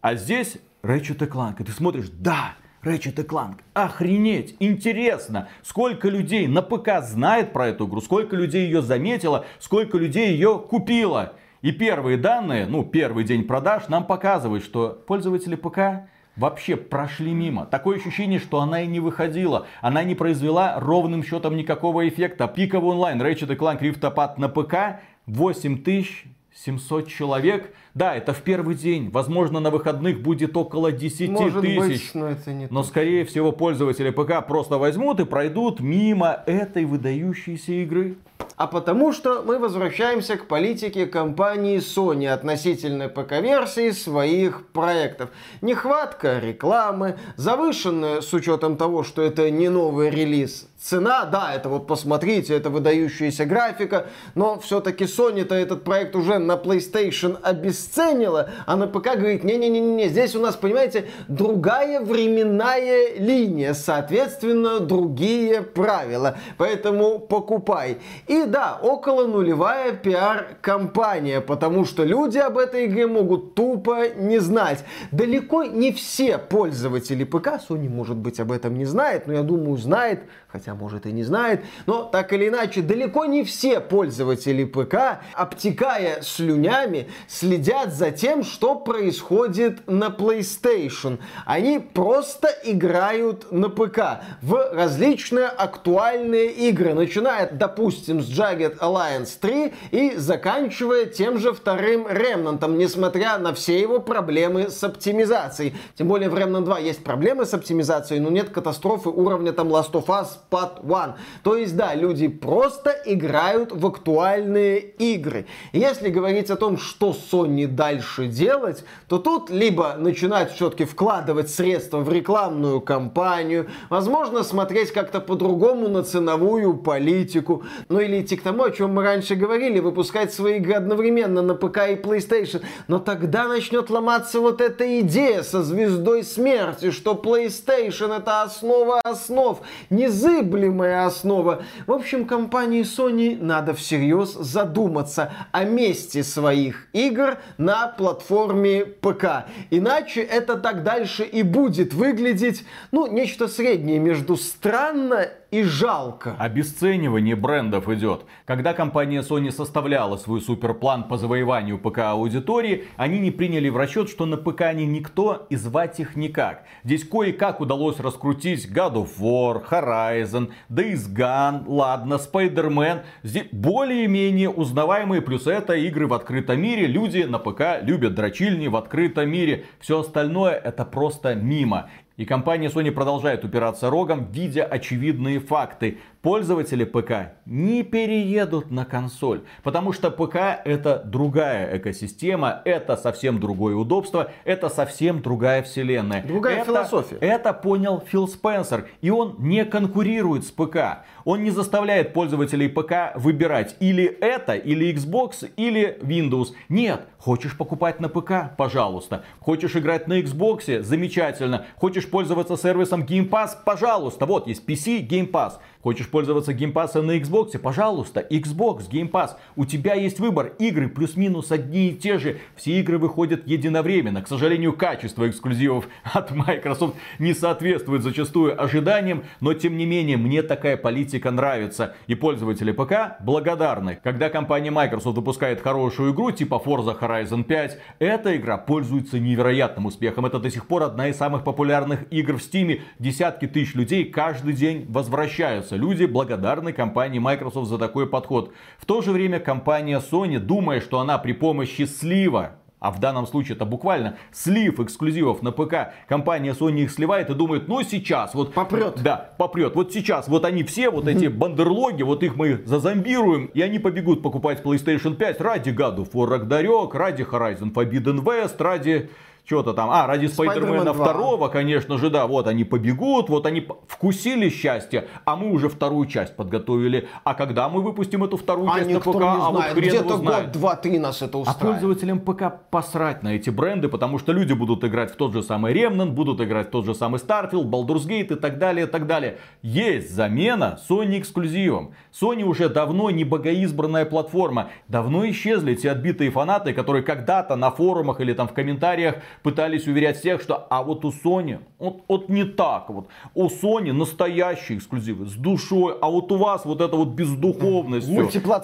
А 0.01 0.15
здесь 0.15 0.59
Ratchet 0.83 1.19
Clank. 1.29 1.57
И 1.61 1.65
ты 1.65 1.73
смотришь, 1.73 2.09
да, 2.11 2.55
Ratchet 2.87 3.27
Clank. 3.27 3.57
Охренеть, 3.75 4.57
интересно, 4.61 5.49
сколько 5.63 6.09
людей 6.09 6.47
на 6.47 6.63
ПК 6.63 7.03
знает 7.03 7.53
про 7.53 7.69
эту 7.69 7.87
игру, 7.87 8.01
сколько 8.01 8.37
людей 8.37 8.67
ее 8.67 8.81
заметило, 8.81 9.45
сколько 9.59 9.99
людей 9.99 10.31
ее 10.31 10.59
купило. 10.59 11.35
И 11.63 11.73
первые 11.73 12.17
данные, 12.17 12.67
ну 12.67 12.85
первый 12.85 13.25
день 13.25 13.45
продаж 13.45 13.89
нам 13.89 14.07
показывают, 14.07 14.63
что 14.63 15.03
пользователи 15.07 15.57
ПК 15.57 16.09
вообще 16.37 16.77
прошли 16.77 17.33
мимо. 17.33 17.67
Такое 17.67 17.97
ощущение, 17.97 18.39
что 18.39 18.61
она 18.61 18.83
и 18.83 18.87
не 18.87 19.01
выходила. 19.01 19.67
Она 19.81 20.05
не 20.05 20.15
произвела 20.15 20.79
ровным 20.79 21.25
счетом 21.25 21.57
никакого 21.57 22.09
эффекта. 22.09 22.47
Пиковый 22.47 22.93
онлайн 22.93 23.21
Ratchet 23.21 23.57
Clank 23.57 23.81
Rift 23.81 24.01
Apart 24.01 24.39
на 24.39 24.49
ПК 24.49 25.01
8700 25.27 27.09
человек– 27.09 27.75
да, 27.97 28.15
это 28.15 28.35
в 28.35 28.43
первый 28.43 28.75
день. 28.75 29.09
Возможно, 29.09 29.59
на 29.59 29.71
выходных 29.71 30.21
будет 30.21 30.55
около 30.55 30.93
10 30.93 31.31
Может 31.31 31.63
тысяч. 31.63 31.79
Быть, 31.79 32.11
но 32.13 32.29
это 32.29 32.53
не 32.53 32.69
но, 32.71 32.83
скорее 32.83 33.25
всего, 33.25 33.53
пользователи 33.53 34.11
ПК 34.11 34.47
просто 34.47 34.77
возьмут 34.77 35.19
и 35.21 35.25
пройдут 35.25 35.81
мимо 35.81 36.43
этой 36.45 36.85
выдающейся 36.85 37.73
игры. 37.73 38.17
А 38.57 38.67
потому 38.67 39.13
что 39.13 39.43
мы 39.43 39.59
возвращаемся 39.59 40.37
к 40.37 40.47
политике 40.47 41.07
компании 41.07 41.79
Sony 41.79 42.29
относительно 42.29 43.09
ПК-версии 43.09 43.91
своих 43.93 44.67
проектов. 44.69 45.31
Нехватка 45.63 46.39
рекламы, 46.39 47.17
завышенная 47.37 48.21
с 48.21 48.31
учетом 48.35 48.77
того, 48.77 49.05
что 49.05 49.23
это 49.23 49.51
не 49.51 49.71
новый 49.71 50.11
релиз 50.11 50.69
цена, 50.87 51.25
да, 51.25 51.53
это 51.55 51.69
вот 51.69 51.87
посмотрите, 51.87 52.55
это 52.55 52.71
выдающаяся 52.71 53.45
графика, 53.45 54.07
но 54.35 54.59
все-таки 54.61 55.05
Sony-то 55.05 55.55
этот 55.55 55.85
проект 55.85 56.15
уже 56.15 56.39
на 56.39 56.53
PlayStation 56.53 57.39
обесценила, 57.87 58.51
а 58.67 58.77
ПК 58.87 59.17
говорит, 59.17 59.45
не-не-не-не, 59.45 60.09
здесь 60.09 60.35
у 60.35 60.41
нас, 60.41 60.57
понимаете, 60.57 61.07
другая 61.29 62.01
временная 62.01 63.15
линия, 63.17 63.75
соответственно, 63.75 64.81
другие 64.81 65.63
правила, 65.63 66.37
поэтому 66.59 67.19
покупай. 67.19 67.99
И 68.27 68.45
да, 68.45 68.79
около 68.81 69.27
нулевая 69.27 69.93
пиар-компания, 69.93 71.41
потому 71.41 71.85
что 71.85 72.05
люди 72.05 72.39
об 72.39 72.59
этой 72.59 72.87
игре 72.87 73.07
могут 73.07 73.55
тупо 73.55 74.09
не 74.17 74.39
знать. 74.39 74.85
Далеко 75.11 75.65
не 75.65 75.93
все 75.93 76.39
пользователи 76.39 77.25
ПК, 77.25 77.59
Sony, 77.69 77.89
может 77.89 78.17
быть, 78.17 78.41
об 78.41 78.53
этом 78.53 78.77
не 78.77 78.85
знает, 78.85 79.27
но 79.27 79.35
я 79.35 79.43
думаю, 79.43 79.77
знает, 79.77 80.21
хотя 80.49 80.75
может 80.75 81.07
и 81.07 81.13
не 81.13 81.25
знает, 81.25 81.63
но 81.87 82.05
так 82.05 82.33
или 82.33 82.49
иначе 82.49 82.83
далеко 82.83 83.25
не 83.27 83.45
все 83.45 83.81
пользователи 83.81 84.65
ПК, 84.65 85.21
обтекая 85.35 86.23
слюнями 86.23 87.09
следят 87.29 87.76
за 87.85 88.11
тем, 88.11 88.43
что 88.43 88.75
происходит 88.75 89.87
на 89.87 90.07
PlayStation. 90.07 91.19
Они 91.45 91.79
просто 91.79 92.49
играют 92.65 93.53
на 93.53 93.69
ПК 93.69 94.23
в 94.43 94.73
различные 94.73 95.47
актуальные 95.47 96.51
игры, 96.53 96.95
начиная, 96.95 97.51
допустим, 97.51 98.21
с 98.21 98.29
Jagged 98.29 98.79
Alliance 98.79 99.39
3 99.41 99.75
и 99.91 100.17
заканчивая 100.17 101.07
тем 101.07 101.39
же 101.39 101.53
вторым 101.53 102.07
Remnant, 102.07 102.67
несмотря 102.77 103.39
на 103.39 103.53
все 103.53 103.81
его 103.81 104.01
проблемы 104.01 104.71
с 104.71 104.83
оптимизацией. 104.83 105.75
Тем 105.97 106.09
более 106.09 106.31
в 106.31 106.35
Remnant 106.35 106.65
2 106.65 106.79
есть 106.81 107.05
проблемы 107.05 107.45
с 107.45 107.55
оптимизацией, 107.55 108.21
но 108.21 108.31
нет 108.31 108.51
катастрофы 108.51 109.11
уровня 109.11 109.53
там 109.53 109.69
Last 109.69 109.93
of 109.93 110.07
Us 110.07 110.29
Part 110.51 110.81
1. 110.83 111.15
То 111.43 111.57
есть, 111.57 111.77
да, 111.77 111.95
люди 111.95 112.29
просто 112.29 112.91
играют 113.05 113.73
в 113.73 113.87
актуальные 113.87 114.81
игры. 114.81 115.47
Если 115.73 116.09
говорить 116.09 116.51
о 116.51 116.57
том, 116.57 116.79
что 116.79 117.11
Sony 117.11 117.66
дальше 117.67 118.27
делать, 118.27 118.85
то 119.09 119.19
тут 119.19 119.51
либо 119.51 119.95
начинать 119.99 120.53
все-таки 120.53 120.85
вкладывать 120.85 121.51
средства 121.51 121.99
в 121.99 122.13
рекламную 122.13 122.81
кампанию, 122.81 123.69
возможно, 123.91 124.43
смотреть 124.43 124.93
как-то 124.93 125.21
по-другому 125.21 125.89
на 125.89 126.03
ценовую 126.03 126.75
политику, 126.75 127.65
ну 127.89 128.01
или 128.01 128.21
идти 128.21 128.37
к 128.37 128.43
тому, 128.43 128.65
о 128.65 128.71
чем 128.71 128.95
мы 128.95 129.03
раньше 129.03 129.35
говорили, 129.35 129.81
выпускать 129.81 130.33
свои 130.33 130.57
игры 130.57 130.75
одновременно 130.75 131.43
на 131.43 131.55
ПК 131.55 131.89
и 131.89 131.95
PlayStation. 131.95 132.63
Но 132.89 132.99
тогда 132.99 133.49
начнет 133.49 133.91
ломаться 133.91 134.41
вот 134.41 134.61
эта 134.61 135.01
идея 135.01 135.43
со 135.43 135.63
звездой 135.63 136.25
смерти, 136.25 136.91
что 136.91 137.15
PlayStation 137.15 138.17
это 138.17 138.43
основа 138.43 139.01
основ, 139.05 139.61
незыблемая 139.91 141.07
основа. 141.07 141.63
В 141.87 141.93
общем, 141.93 142.27
компании 142.27 142.83
Sony 142.83 143.37
надо 143.41 143.75
всерьез 143.75 144.35
задуматься 144.35 145.33
о 145.53 145.65
месте 145.65 146.23
своих 146.23 146.87
игр 146.93 147.39
на 147.59 147.89
платформе 147.89 148.85
ПК. 148.85 149.47
Иначе 149.71 150.23
это 150.23 150.57
так 150.57 150.83
дальше 150.83 151.25
и 151.25 151.43
будет 151.43 151.95
выглядеть, 151.95 152.65
ну, 152.93 153.07
нечто 153.07 153.49
среднее 153.49 153.99
между 153.99 154.37
странно 154.37 155.29
и 155.51 155.63
жалко. 155.63 156.37
Обесценивание 156.39 157.37
брендов 157.37 157.89
идет. 157.89 158.25
Когда 158.45 158.75
компания 158.75 159.23
Sony 159.23 159.51
составляла 159.51 160.17
свой 160.17 160.41
суперплан 160.41 161.05
по 161.05 161.17
завоеванию 161.17 161.79
ПК-аудитории, 161.79 162.85
они 162.97 163.19
не 163.19 163.31
приняли 163.31 163.69
в 163.69 163.77
расчет, 163.77 164.09
что 164.09 164.27
на 164.27 164.37
ПК 164.37 164.63
они 164.63 164.87
никто 164.87 165.47
и 165.51 165.57
звать 165.57 166.01
их 166.01 166.17
никак. 166.17 166.65
Здесь 166.85 167.05
кое-как 167.05 167.61
удалось 167.61 168.01
раскрутить 168.01 168.71
God 168.71 168.95
of 168.95 169.11
War, 169.19 169.63
Horizon, 169.69 170.51
Days 170.69 171.09
Gone, 171.15 171.65
ладно, 171.67 172.15
Spider-Man. 172.15 173.03
Здесь 173.23 173.47
более-менее 173.53 174.51
узнаваемые, 174.51 175.23
плюс 175.23 175.47
это 175.47 175.75
игры 175.75 176.07
в 176.07 176.15
открытом 176.15 176.61
мире. 176.61 176.87
Люди 176.87 177.23
на 177.23 177.39
ПК 177.39 177.83
любят 177.83 178.15
дрочильни 178.15 178.69
в 178.69 178.77
открытом 178.77 179.31
мире. 179.31 179.67
Все 179.81 180.01
остальное 180.01 180.55
это 180.55 180.85
просто 180.85 181.35
мимо. 181.35 181.89
И 182.17 182.25
компания 182.25 182.69
Sony 182.69 182.91
продолжает 182.91 183.45
упираться 183.45 183.91
рогом, 183.91 184.31
видя 184.33 184.65
очевидные 184.65 185.39
факты 185.39 185.99
пользователи 186.23 186.85
ПК 186.85 187.35
не 187.47 187.83
переедут 187.83 188.71
на 188.71 188.85
консоль. 188.85 189.43
Потому 189.63 189.93
что 189.93 190.11
ПК 190.11 190.37
это 190.65 191.03
другая 191.05 191.79
экосистема, 191.79 192.63
это 192.65 192.97
совсем 192.97 193.41
другое 193.41 193.77
удобство, 193.77 194.31
это 194.45 194.69
совсем 194.69 195.23
другая 195.23 195.63
вселенная. 195.63 196.23
Другая 196.23 196.57
это, 196.57 196.67
философия. 196.67 197.17
Это 197.21 197.53
понял 197.53 198.03
Фил 198.07 198.29
Спенсер. 198.29 198.89
И 199.01 199.11
он 199.11 199.37
не 199.39 199.65
конкурирует 199.65 200.45
с 200.45 200.51
ПК. 200.51 201.05
Он 201.25 201.43
не 201.43 201.51
заставляет 201.51 202.13
пользователей 202.13 202.69
ПК 202.69 203.17
выбирать 203.17 203.77
или 203.81 204.05
это, 204.05 204.55
или 204.55 204.93
Xbox, 204.95 205.51
или 205.57 205.99
Windows. 206.01 206.49
Нет, 206.69 207.07
хочешь 207.19 207.57
покупать 207.57 208.01
на 208.01 208.09
ПК? 208.09 208.57
Пожалуйста. 208.57 209.25
Хочешь 209.41 209.77
играть 209.77 210.09
на 210.09 210.21
Xbox? 210.21 210.83
Замечательно. 210.83 211.67
Хочешь 211.77 212.09
пользоваться 212.09 212.57
сервисом 212.57 213.03
Game 213.03 213.29
Pass? 213.29 213.51
Пожалуйста. 213.65 214.27
Вот 214.27 214.47
есть 214.47 214.69
PC 214.69 215.07
Game 215.07 215.31
Pass. 215.31 215.55
Хочешь 215.83 216.09
пользоваться 216.09 216.53
геймпасом 216.53 217.07
на 217.07 217.19
Xbox? 217.19 217.59
Пожалуйста, 217.59 218.27
Xbox, 218.29 218.91
Game 218.91 219.11
Pass. 219.11 219.31
У 219.55 219.65
тебя 219.65 219.95
есть 219.95 220.19
выбор. 220.19 220.53
Игры 220.59 220.89
плюс-минус 220.89 221.53
одни 221.53 221.91
и 221.91 221.95
те 221.95 222.19
же. 222.19 222.39
Все 222.57 222.81
игры 222.81 222.99
выходят 222.99 223.47
единовременно. 223.47 224.23
К 224.23 224.29
сожалению, 224.29 224.73
качество 224.73 225.29
эксклюзивов 225.29 225.89
от 226.13 226.31
Microsoft 226.33 226.97
не 227.19 227.35
соответствует 227.35 228.03
зачастую 228.03 228.61
ожиданиям. 228.61 229.25
Но 229.41 229.55
тем 229.55 229.77
не 229.77 229.87
менее, 229.87 230.17
мне 230.17 230.43
такая 230.43 230.77
политика 230.77 231.31
нравится. 231.31 231.95
И 232.07 232.15
пользователи 232.15 232.73
ПК 232.73 233.21
благодарны. 233.21 233.99
Когда 234.03 234.29
компания 234.29 234.71
Microsoft 234.71 235.17
выпускает 235.17 235.61
хорошую 235.61 236.13
игру, 236.13 236.31
типа 236.31 236.61
Forza 236.65 236.99
Horizon 236.99 237.45
5, 237.45 237.79
эта 237.99 238.37
игра 238.37 238.57
пользуется 238.59 239.19
невероятным 239.19 239.87
успехом. 239.87 240.27
Это 240.27 240.39
до 240.39 240.51
сих 240.51 240.67
пор 240.67 240.83
одна 240.83 241.09
из 241.09 241.17
самых 241.17 241.45
популярных 241.45 242.11
игр 242.11 242.39
в 242.39 242.41
Steam. 242.41 242.81
Десятки 242.99 243.47
тысяч 243.47 243.75
людей 243.75 244.05
каждый 244.05 244.55
день 244.55 244.87
возвращаются 244.89 245.76
люди 245.77 246.05
благодарны 246.05 246.73
компании 246.73 247.19
Microsoft 247.19 247.69
за 247.69 247.79
такой 247.79 248.07
подход. 248.07 248.53
В 248.79 248.87
то 248.87 249.03
же 249.03 249.13
время 249.13 249.39
компания 249.39 250.01
Sony, 250.01 250.39
думая, 250.39 250.81
что 250.81 251.01
она 251.01 251.19
при 251.19 251.33
помощи 251.33 251.83
слива 251.83 252.57
а 252.79 252.91
в 252.91 253.01
данном 253.01 253.27
случае 253.27 253.57
это 253.57 253.65
буквально 253.65 254.17
слив 254.33 254.79
эксклюзивов 254.81 255.43
на 255.43 255.51
ПК. 255.51 255.93
Компания 256.09 256.53
Sony 256.53 256.85
их 256.85 256.91
сливает 256.91 257.31
и 257.31 257.35
думает, 257.35 257.69
ну 257.69 257.83
сейчас 257.83 258.35
вот... 258.35 258.55
Попрет. 258.55 259.03
Да, 259.03 259.35
попрет. 259.39 259.75
Вот 259.75 259.93
сейчас 259.93 260.29
вот 260.29 260.45
они 260.45 260.63
все, 260.63 260.91
вот 260.91 261.09
эти 261.09 261.27
бандерлоги, 261.27 262.03
вот 262.03 262.23
их 262.23 262.37
мы 262.37 262.63
зазомбируем, 262.65 263.47
и 263.47 263.63
они 263.63 263.79
побегут 263.79 264.23
покупать 264.23 264.63
PlayStation 264.63 265.17
5 265.17 265.41
ради 265.41 265.71
God 265.71 265.97
of 265.97 266.13
War 266.13 266.39
Ragnarok, 266.39 266.97
ради 266.97 267.23
Horizon 267.23 267.73
Forbidden 267.73 268.23
West, 268.23 268.57
ради 268.59 269.11
что-то 269.47 269.75
там, 269.75 269.91
а, 269.91 270.07
ради 270.07 270.27
Спайдермена 270.27 270.93
второго, 270.93 271.49
конечно 271.49 271.99
же, 271.99 272.11
да, 272.11 272.27
вот 272.27 272.49
они 272.49 272.65
побегут, 272.65 273.29
вот 273.29 273.47
они 273.47 273.67
вкусили 273.87 274.49
счастье, 274.49 275.07
а 275.25 275.37
мы 275.37 275.53
уже 275.53 275.69
вторую 275.69 276.07
часть 276.07 276.35
подготовили. 276.35 277.09
А 277.23 277.35
когда 277.35 277.69
мы 277.69 277.81
выпустим 277.81 278.25
эту 278.25 278.37
вторую 278.37 278.69
а 278.71 278.79
часть 278.79 278.91
на 278.91 279.01
ПК, 279.01 279.23
а 279.23 279.51
вот 279.51 279.63
хрен 279.63 279.89
Где-то 279.89 280.19
год, 280.19 280.53
два, 280.53 280.75
три 280.75 280.99
нас 280.99 281.23
это 281.23 281.39
устраивает. 281.39 281.65
А 281.65 281.81
пользователям 281.81 282.21
ПК 282.21 282.71
посрать 282.71 283.23
на 283.23 283.37
эти 283.37 283.51
бренды, 283.51 283.89
потому 283.89 284.19
что 284.19 284.33
люди 284.33 284.53
будут 284.53 284.83
играть 284.83 285.13
в 285.13 285.17
тот 285.17 285.33
же 285.33 285.45
самый 285.45 285.73
Remnant, 285.73 286.11
будут 286.11 286.41
играть 286.41 286.67
в 286.67 286.71
тот 286.71 286.85
же 286.85 286.95
самый 286.95 287.21
Starfield, 287.21 287.71
Baldur's 287.71 288.07
Gate 288.09 288.33
и 288.33 288.37
так 288.37 288.59
далее, 288.59 288.87
и 288.87 288.89
так 288.89 289.07
далее. 289.07 289.39
Есть 289.63 290.13
замена 290.13 290.81
Sony 290.89 291.21
эксклюзивом. 291.21 291.95
Sony 292.13 292.43
уже 292.43 292.69
давно 292.69 293.11
не 293.11 293.23
богоизбранная 293.23 294.07
платформа. 294.07 294.71
Давно 294.89 295.29
исчезли 295.31 295.77
те 295.77 295.93
отбитые 295.93 296.33
фанаты, 296.33 296.73
которые 296.73 297.05
когда-то 297.05 297.55
на 297.55 297.71
форумах 297.71 298.21
или 298.21 298.33
там 298.33 298.49
в 298.49 298.53
комментариях 298.53 299.17
пытались 299.43 299.87
уверять 299.87 300.19
всех, 300.19 300.41
что 300.41 300.67
а 300.71 300.83
вот 300.83 301.05
у 301.05 301.11
Sony, 301.11 301.61
вот, 301.79 302.03
вот 302.09 302.29
не 302.29 302.45
так 302.45 302.89
вот. 302.91 303.09
У 303.35 303.47
Sony 303.49 303.93
настоящие 303.93 304.79
эксклюзивы 304.79 305.27
с 305.27 305.35
душой, 305.35 305.95
а 306.01 306.11
вот 306.11 306.31
у 306.33 306.37
вас 306.37 306.65
вот 306.65 306.81
это 306.81 306.97
вот 306.97 307.09
бездуховность. 307.09 308.09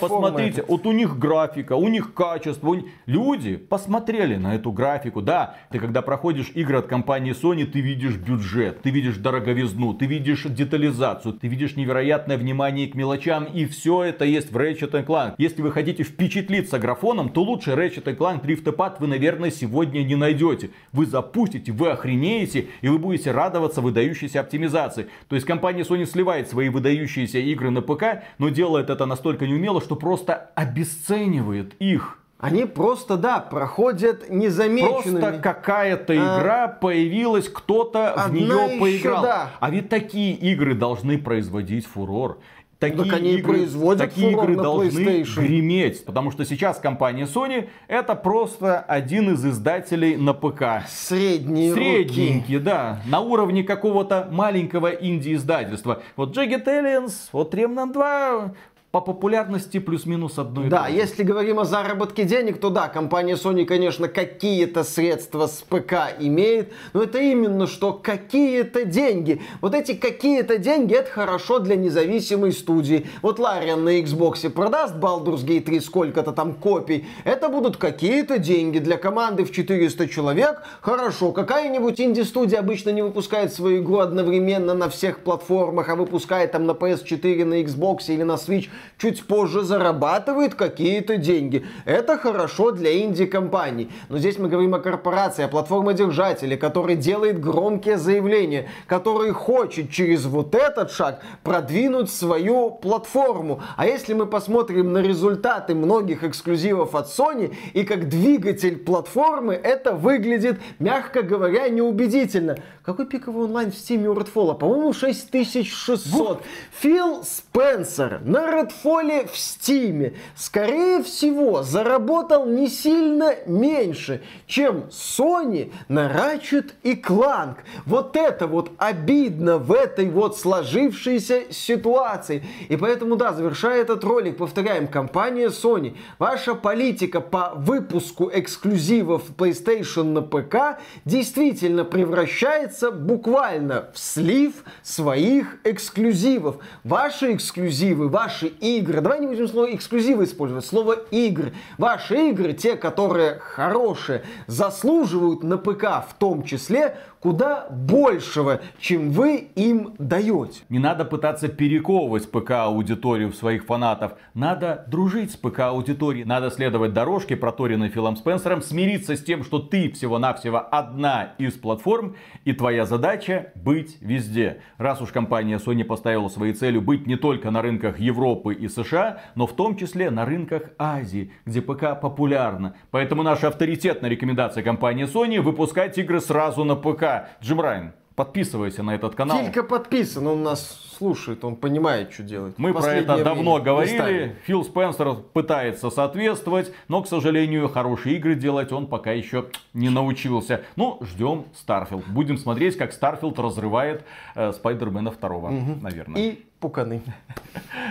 Посмотрите, 0.00 0.64
вот 0.68 0.86
у 0.86 0.92
них 0.92 1.18
графика, 1.18 1.74
у 1.74 1.88
них 1.88 2.14
качество. 2.14 2.70
У. 2.70 2.76
Люди 3.06 3.56
посмотрели 3.56 4.36
на 4.36 4.54
эту 4.54 4.72
графику. 4.72 5.22
Да, 5.22 5.56
ты 5.70 5.78
когда 5.78 6.02
проходишь 6.02 6.50
игры 6.54 6.78
от 6.78 6.86
компании 6.86 7.34
Sony, 7.34 7.64
ты 7.64 7.80
видишь 7.80 8.16
бюджет, 8.16 8.82
ты 8.82 8.90
видишь 8.90 9.16
дороговизну, 9.16 9.94
ты 9.94 10.06
видишь 10.06 10.44
детализацию, 10.44 11.34
ты 11.34 11.48
видишь 11.48 11.76
невероятное 11.76 12.36
внимание 12.36 12.88
к 12.88 12.94
мелочам. 12.94 13.44
И 13.44 13.66
все 13.66 14.04
это 14.04 14.24
есть 14.24 14.52
в 14.52 14.56
Ratchet 14.56 15.04
Clank. 15.04 15.34
Если 15.38 15.62
вы 15.62 15.70
хотите 15.70 16.02
впечатлиться 16.02 16.78
графоном, 16.78 17.28
то 17.28 17.42
лучше 17.42 17.72
Ratchet 17.72 18.16
Clank 18.16 18.44
Rift 18.44 18.64
Apart 18.64 18.96
вы, 19.00 19.06
наверное, 19.06 19.50
сегодня 19.50 20.02
не 20.02 20.16
найдете. 20.16 20.61
Вы 20.92 21.06
запустите, 21.06 21.72
вы 21.72 21.90
охренеете, 21.90 22.68
и 22.80 22.88
вы 22.88 22.98
будете 22.98 23.32
радоваться 23.32 23.80
выдающейся 23.80 24.40
оптимизации. 24.40 25.08
То 25.28 25.34
есть 25.34 25.46
компания 25.46 25.82
Sony 25.82 26.06
сливает 26.06 26.48
свои 26.48 26.68
выдающиеся 26.68 27.38
игры 27.38 27.70
на 27.70 27.82
ПК, 27.82 28.24
но 28.38 28.48
делает 28.48 28.90
это 28.90 29.06
настолько 29.06 29.46
неумело, 29.46 29.80
что 29.80 29.96
просто 29.96 30.50
обесценивает 30.54 31.74
их. 31.78 32.18
Они 32.42 32.64
просто, 32.64 33.16
да, 33.16 33.38
проходят 33.38 34.28
незамеченными. 34.28 35.20
Просто 35.20 35.40
какая-то 35.40 36.12
а... 36.12 36.16
игра 36.16 36.66
появилась, 36.66 37.48
кто-то 37.48 38.20
в 38.26 38.32
нее 38.32 38.80
поиграл. 38.80 39.22
Да. 39.22 39.50
А 39.60 39.70
ведь 39.70 39.88
такие 39.88 40.34
игры 40.34 40.74
должны 40.74 41.18
производить 41.18 41.86
фурор 41.86 42.40
такие 42.82 43.04
так 43.04 43.20
они 43.20 43.34
игры, 43.34 43.52
производят 43.54 44.10
такие 44.10 44.32
игры 44.32 44.56
должны 44.56 45.22
греметь. 45.22 46.04
Потому 46.04 46.30
что 46.30 46.44
сейчас 46.44 46.78
компания 46.78 47.24
Sony 47.24 47.68
это 47.88 48.14
просто 48.14 48.80
один 48.80 49.32
из 49.34 49.44
издателей 49.44 50.16
на 50.16 50.34
ПК. 50.34 50.86
Средние 50.88 51.72
Средненький, 51.72 52.56
руки. 52.56 52.58
да. 52.58 53.00
На 53.06 53.20
уровне 53.20 53.62
какого-то 53.62 54.28
маленького 54.30 54.88
инди-издательства. 54.88 56.02
Вот 56.16 56.36
Jagged 56.36 56.64
Aliens, 56.66 57.12
вот 57.32 57.54
Remnant 57.54 57.92
2, 57.92 58.54
по 58.92 59.00
популярности 59.00 59.78
плюс-минус 59.78 60.38
одно 60.38 60.66
и 60.66 60.68
Да, 60.68 60.84
то 60.84 60.90
же. 60.90 60.96
если 60.96 61.22
говорим 61.22 61.58
о 61.58 61.64
заработке 61.64 62.24
денег, 62.24 62.60
то 62.60 62.68
да, 62.68 62.88
компания 62.88 63.36
Sony, 63.36 63.64
конечно, 63.64 64.06
какие-то 64.06 64.84
средства 64.84 65.46
с 65.46 65.64
ПК 65.66 65.94
имеет, 66.20 66.74
но 66.92 67.02
это 67.02 67.18
именно 67.18 67.66
что 67.66 67.94
какие-то 67.94 68.84
деньги. 68.84 69.40
Вот 69.62 69.74
эти 69.74 69.94
какие-то 69.94 70.58
деньги, 70.58 70.94
это 70.94 71.10
хорошо 71.10 71.58
для 71.58 71.76
независимой 71.76 72.52
студии. 72.52 73.06
Вот 73.22 73.38
Лариан 73.38 73.82
на 73.82 73.98
Xbox 73.98 74.50
продаст 74.50 74.94
Baldur's 74.96 75.42
Gate 75.42 75.62
3 75.62 75.80
сколько-то 75.80 76.32
там 76.32 76.52
копий, 76.52 77.06
это 77.24 77.48
будут 77.48 77.78
какие-то 77.78 78.36
деньги 78.36 78.78
для 78.78 78.98
команды 78.98 79.46
в 79.46 79.52
400 79.52 80.06
человек. 80.06 80.64
Хорошо, 80.82 81.32
какая-нибудь 81.32 81.98
инди-студия 81.98 82.58
обычно 82.58 82.90
не 82.90 83.00
выпускает 83.00 83.54
свою 83.54 83.82
игру 83.82 84.00
одновременно 84.00 84.74
на 84.74 84.90
всех 84.90 85.20
платформах, 85.20 85.88
а 85.88 85.96
выпускает 85.96 86.52
там 86.52 86.66
на 86.66 86.72
PS4, 86.72 87.46
на 87.46 87.62
Xbox 87.62 88.08
или 88.08 88.22
на 88.22 88.32
Switch 88.32 88.68
чуть 88.98 89.26
позже 89.26 89.62
зарабатывает 89.62 90.54
какие-то 90.54 91.16
деньги. 91.16 91.64
Это 91.84 92.18
хорошо 92.18 92.70
для 92.70 93.02
инди-компаний. 93.02 93.90
Но 94.08 94.18
здесь 94.18 94.38
мы 94.38 94.48
говорим 94.48 94.74
о 94.74 94.78
корпорации, 94.78 95.44
о 95.44 95.48
платформодержателе, 95.48 96.56
который 96.56 96.96
делает 96.96 97.40
громкие 97.40 97.98
заявления, 97.98 98.68
который 98.86 99.32
хочет 99.32 99.90
через 99.90 100.24
вот 100.24 100.54
этот 100.54 100.90
шаг 100.90 101.22
продвинуть 101.42 102.10
свою 102.10 102.70
платформу. 102.70 103.62
А 103.76 103.86
если 103.86 104.14
мы 104.14 104.26
посмотрим 104.26 104.92
на 104.92 104.98
результаты 104.98 105.74
многих 105.74 106.24
эксклюзивов 106.24 106.94
от 106.94 107.06
Sony 107.06 107.54
и 107.72 107.84
как 107.84 108.08
двигатель 108.08 108.78
платформы, 108.78 109.54
это 109.54 109.92
выглядит, 109.92 110.60
мягко 110.78 111.22
говоря, 111.22 111.68
неубедительно. 111.68 112.56
Какой 112.84 113.06
пиковый 113.06 113.44
онлайн 113.44 113.70
в 113.70 113.74
Steam 113.74 114.06
у 114.06 114.14
Redfall? 114.14 114.58
По-моему, 114.58 114.92
6600. 114.92 116.42
Фил 116.80 117.22
Спенсер 117.22 118.20
на 118.24 118.50
Redfall 118.50 118.71
в 118.82 119.34
Steam, 119.34 120.14
скорее 120.36 121.02
всего, 121.02 121.62
заработал 121.62 122.46
не 122.46 122.68
сильно 122.68 123.34
меньше, 123.46 124.22
чем 124.46 124.84
Sony 124.90 125.72
на 125.88 126.10
Ratchet 126.10 126.72
и 126.82 126.94
Clank. 126.94 127.56
Вот 127.86 128.16
это 128.16 128.46
вот 128.46 128.72
обидно 128.78 129.58
в 129.58 129.72
этой 129.72 130.08
вот 130.08 130.38
сложившейся 130.38 131.52
ситуации. 131.52 132.44
И 132.68 132.76
поэтому, 132.76 133.16
да, 133.16 133.32
завершая 133.32 133.82
этот 133.82 134.04
ролик, 134.04 134.36
повторяем, 134.36 134.88
компания 134.88 135.48
Sony, 135.48 135.96
ваша 136.18 136.54
политика 136.54 137.20
по 137.20 137.52
выпуску 137.54 138.30
эксклюзивов 138.32 139.22
PlayStation 139.36 140.04
на 140.04 140.22
ПК 140.22 140.80
действительно 141.04 141.84
превращается 141.84 142.90
буквально 142.90 143.90
в 143.92 143.98
слив 143.98 144.64
своих 144.82 145.58
эксклюзивов. 145.64 146.56
Ваши 146.84 147.34
эксклюзивы, 147.34 148.08
ваши 148.08 148.52
игры, 148.62 149.00
давай 149.00 149.20
не 149.20 149.26
будем 149.26 149.48
слово 149.48 149.74
эксклюзивы 149.74 150.24
использовать, 150.24 150.64
слово 150.64 150.94
игры. 151.10 151.52
Ваши 151.78 152.30
игры, 152.30 152.52
те, 152.52 152.76
которые 152.76 153.40
хорошие, 153.40 154.22
заслуживают 154.46 155.42
на 155.42 155.58
ПК 155.58 156.04
в 156.08 156.14
том 156.18 156.44
числе 156.44 156.96
куда 157.22 157.68
большего, 157.70 158.60
чем 158.80 159.12
вы 159.12 159.48
им 159.54 159.94
даете. 159.98 160.62
Не 160.68 160.80
надо 160.80 161.04
пытаться 161.04 161.46
перековывать 161.46 162.28
ПК-аудиторию 162.30 163.30
в 163.30 163.36
своих 163.36 163.64
фанатов. 163.64 164.14
Надо 164.34 164.84
дружить 164.88 165.30
с 165.30 165.36
ПК-аудиторией. 165.36 166.24
Надо 166.24 166.50
следовать 166.50 166.92
дорожке, 166.92 167.36
проторенной 167.36 167.90
Филом 167.90 168.16
Спенсером, 168.16 168.60
смириться 168.60 169.14
с 169.14 169.22
тем, 169.22 169.44
что 169.44 169.60
ты 169.60 169.92
всего-навсего 169.92 170.66
одна 170.68 171.34
из 171.38 171.52
платформ, 171.52 172.16
и 172.44 172.52
твоя 172.52 172.86
задача 172.86 173.52
быть 173.54 173.98
везде. 174.00 174.60
Раз 174.78 175.00
уж 175.00 175.10
компания 175.12 175.58
Sony 175.58 175.84
поставила 175.84 176.28
своей 176.28 176.54
целью 176.54 176.82
быть 176.82 177.06
не 177.06 177.16
только 177.16 177.52
на 177.52 177.62
рынках 177.62 178.00
Европы 178.00 178.52
и 178.52 178.66
США, 178.66 179.20
но 179.36 179.46
в 179.46 179.54
том 179.54 179.76
числе 179.76 180.10
на 180.10 180.24
рынках 180.24 180.70
Азии, 180.76 181.30
где 181.46 181.62
ПК 181.62 182.00
популярна. 182.00 182.74
Поэтому 182.90 183.22
наша 183.22 183.46
авторитетная 183.48 184.10
рекомендация 184.10 184.64
компании 184.64 185.06
Sony 185.06 185.40
выпускать 185.40 185.96
игры 185.98 186.20
сразу 186.20 186.64
на 186.64 186.74
ПК. 186.74 187.11
Джим 187.40 187.60
Райан, 187.60 187.92
подписывайся 188.14 188.82
на 188.82 188.94
этот 188.94 189.14
канал. 189.14 189.38
Филька 189.38 189.62
подписан, 189.62 190.26
он 190.26 190.42
нас 190.42 190.94
слушает, 190.96 191.44
он 191.44 191.56
понимает, 191.56 192.12
что 192.12 192.22
делать. 192.22 192.54
Мы 192.58 192.72
про 192.72 192.94
это 192.94 193.24
давно 193.24 193.60
говорили. 193.60 194.36
Фил 194.44 194.64
Спенсер 194.64 195.14
пытается 195.32 195.90
соответствовать, 195.90 196.72
но, 196.88 197.02
к 197.02 197.08
сожалению, 197.08 197.68
хорошие 197.68 198.16
игры 198.16 198.34
делать 198.34 198.72
он 198.72 198.86
пока 198.86 199.12
еще 199.12 199.46
не 199.74 199.88
научился. 199.88 200.62
Ну, 200.76 200.98
ждем 201.02 201.46
Starfield. 201.54 202.06
Будем 202.06 202.38
смотреть, 202.38 202.76
как 202.76 202.92
Starfield 202.92 203.38
разрывает 203.38 204.04
э, 204.34 204.52
Спайдермена 204.52 205.10
второго, 205.10 205.48
угу. 205.48 205.78
наверное. 205.80 206.20
И 206.20 206.44
пуканы. 206.62 207.02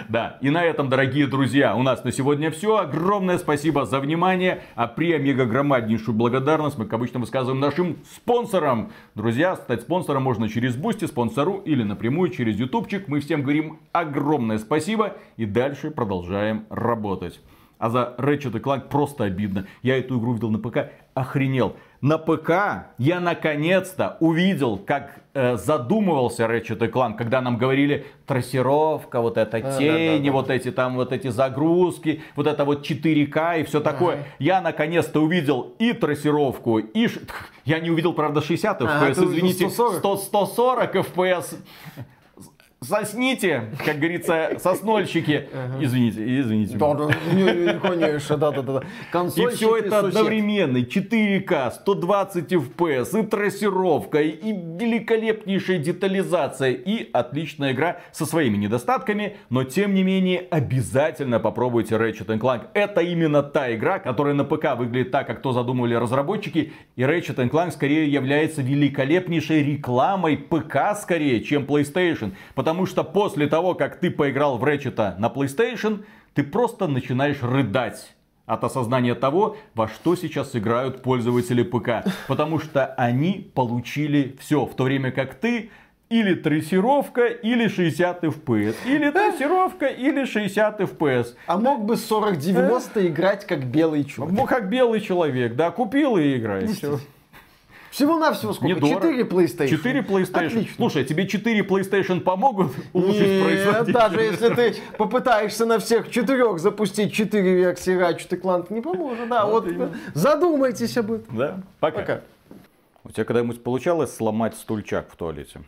Да, 0.07 0.38
и 0.41 0.49
на 0.49 0.63
этом, 0.63 0.89
дорогие 0.89 1.27
друзья, 1.27 1.75
у 1.75 1.84
нас 1.84 2.03
на 2.03 2.12
сегодня 2.12 2.49
все. 2.49 2.77
Огромное 2.77 3.38
спасибо 3.38 3.86
за 3.86 3.99
внимание. 3.99 4.63
А 4.75 4.88
при 4.88 5.12
омега 5.12 5.45
громаднейшую 5.45 6.15
благодарность 6.15 6.77
мы, 6.77 6.86
как 6.86 6.93
обычно, 6.93 7.19
высказываем 7.19 7.60
нашим 7.60 7.97
спонсорам. 8.15 8.91
Друзья, 9.13 9.55
стать 9.57 9.81
спонсором 9.81 10.23
можно 10.23 10.49
через 10.49 10.75
Boosty, 10.75 11.06
Sponsr 11.06 11.58
или 11.65 11.84
напрямую 11.84 12.29
через 12.29 12.57
ютубчик. 12.57 13.07
Мы 13.07 13.19
всем 13.19 13.43
говорим 13.43 13.79
огромное 13.91 14.57
спасибо 14.57 15.17
и 15.36 15.45
дальше 15.45 15.91
продолжаем 15.91 16.65
работать. 16.69 17.39
А 17.77 17.89
за 17.89 18.15
Ratchet 18.17 18.62
Clank 18.62 18.89
просто 18.89 19.25
обидно. 19.25 19.65
Я 19.81 19.97
эту 19.97 20.19
игру 20.19 20.34
видел 20.34 20.51
на 20.51 20.60
ПК, 20.60 20.91
охренел. 21.13 21.75
На 22.01 22.17
ПК 22.17 22.87
я 22.97 23.19
наконец-то 23.19 24.17
увидел, 24.19 24.77
как 24.77 25.21
э, 25.35 25.55
задумывался 25.57 26.45
Ratchet 26.45 26.79
Clank, 26.91 27.15
когда 27.15 27.41
нам 27.41 27.59
говорили 27.59 28.07
трассировка, 28.25 29.21
вот 29.21 29.37
это 29.37 29.57
а, 29.57 29.77
тени, 29.77 30.17
да, 30.17 30.17
да, 30.17 30.25
да. 30.25 30.31
вот 30.31 30.49
эти 30.49 30.71
там 30.71 30.95
вот 30.95 31.13
эти 31.13 31.27
загрузки, 31.27 32.23
вот 32.35 32.47
это 32.47 32.65
вот 32.65 32.89
4К 32.89 33.61
и 33.61 33.63
все 33.65 33.81
такое. 33.81 34.15
Ага. 34.15 34.25
Я 34.39 34.61
наконец-то 34.61 35.19
увидел 35.19 35.75
и 35.77 35.93
трассировку, 35.93 36.79
и... 36.79 37.07
Я 37.65 37.79
не 37.79 37.91
увидел, 37.91 38.13
правда, 38.13 38.41
60 38.41 38.81
FPS, 38.81 38.87
ага, 38.89 39.11
извините, 39.11 39.69
140. 39.69 39.99
100, 39.99 40.17
140 40.17 40.95
FPS. 40.95 41.55
Сосните, 42.84 43.65
как 43.86 44.00
говорится, 44.00 44.54
соснольщики. 44.58 45.48
Извините, 45.80 46.39
извините. 46.39 46.80
Конечно, 47.80 48.38
да, 48.38 48.50
да, 48.50 48.62
да. 48.63 48.82
И 49.36 49.48
все 49.50 49.78
это 49.78 50.00
одновременно. 50.00 50.78
4К, 50.78 51.74
120 51.74 52.52
FPS, 52.52 53.20
и 53.20 53.28
трассировка, 53.28 54.24
и 54.24 54.52
великолепнейшая 54.52 55.78
детализация, 55.78 56.72
и 56.72 57.08
отличная 57.13 57.74
игра 57.74 57.98
со 58.12 58.26
своими 58.26 58.58
недостатками, 58.58 59.38
но 59.52 59.63
тем 59.63 59.94
не 59.94 60.02
менее 60.02 60.39
обязательно 60.50 61.39
попробуйте 61.39 61.98
Ratchet 61.98 62.36
Clank. 62.39 62.70
Это 62.74 63.02
именно 63.02 63.44
та 63.44 63.76
игра, 63.76 64.00
которая 64.00 64.34
на 64.34 64.44
ПК 64.44 64.76
выглядит 64.76 65.12
так, 65.12 65.28
как 65.28 65.44
то 65.44 65.54
задумали 65.54 65.94
разработчики, 65.94 66.74
и 66.96 67.02
Ratchet 67.04 67.48
Clank 67.48 67.74
скорее 67.74 68.12
является 68.12 68.63
великолепнейшей 68.63 69.62
рекламой 69.62 70.36
ПК 70.36 70.98
скорее, 71.00 71.41
чем 71.44 71.65
PlayStation. 71.65 72.32
Потому 72.56 72.70
Потому 72.71 72.86
что 72.86 73.03
после 73.03 73.47
того, 73.47 73.75
как 73.75 73.99
ты 73.99 74.10
поиграл 74.10 74.57
в 74.57 74.63
Ratchet 74.63 75.17
на 75.17 75.25
PlayStation, 75.25 76.05
ты 76.34 76.41
просто 76.41 76.88
начинаешь 76.88 77.43
рыдать 77.43 78.15
от 78.45 78.63
осознания 78.63 79.13
того, 79.13 79.57
во 79.75 79.89
что 79.89 80.15
сейчас 80.15 80.55
играют 80.55 81.01
пользователи 81.01 81.63
ПК. 81.63 82.10
Потому 82.29 82.60
что 82.60 82.86
они 82.86 83.51
получили 83.53 84.38
все, 84.39 84.65
в 84.65 84.73
то 84.73 84.86
время 84.86 85.12
как 85.12 85.34
ты 85.34 85.69
или 86.07 86.34
трассировка, 86.34 87.25
или 87.25 87.67
60 87.67 88.23
FPS. 88.23 88.75
Или 88.86 89.12
трассировка, 89.12 89.88
или 89.88 90.23
60 90.23 90.79
FPS. 90.79 91.36
А 91.47 91.57
мог 91.57 91.84
бы 91.84 91.95
40-90 91.95 93.07
играть 93.07 93.45
как 93.45 93.65
белый 93.65 94.05
человек. 94.05 94.47
Как 94.47 94.69
белый 94.69 95.01
человек, 95.01 95.55
да, 95.57 95.71
купил 95.71 96.15
и 96.15 96.38
играй. 96.38 96.69
Всего-навсего 97.91 98.54
сколько? 98.54 98.73
Недорого. 98.75 99.01
4 99.01 99.23
PlayStation. 99.23 99.67
4 99.67 99.99
PlayStation. 100.01 100.47
Отлично. 100.47 100.75
Слушай, 100.77 101.04
тебе 101.04 101.27
4 101.27 101.62
PlayStation 101.62 102.21
помогут 102.21 102.71
улучшить 102.93 103.27
Нет, 103.27 103.43
производительность? 103.43 103.91
даже 103.91 104.21
если 104.21 104.49
ты 104.56 104.75
попытаешься 104.97 105.65
на 105.65 105.77
всех 105.77 106.10
четырех 106.10 106.60
запустить 106.60 107.13
4 107.13 107.43
версии 107.54 107.93
Ratchet 107.93 108.41
Clank, 108.41 108.73
не 108.73 108.80
поможет. 108.80 109.27
Да, 109.27 109.45
вот, 109.45 109.69
вот 109.69 109.91
задумайтесь 110.13 110.97
об 110.97 111.12
этом. 111.12 111.38
Да, 111.38 111.62
пока. 111.82 111.99
пока. 111.99 112.21
У 113.04 113.10
тебя 113.12 113.25
когда-нибудь 113.25 113.62
получалось 113.62 114.15
сломать 114.15 114.56
стульчак 114.56 115.12
в 115.12 115.15
туалете? 115.17 115.62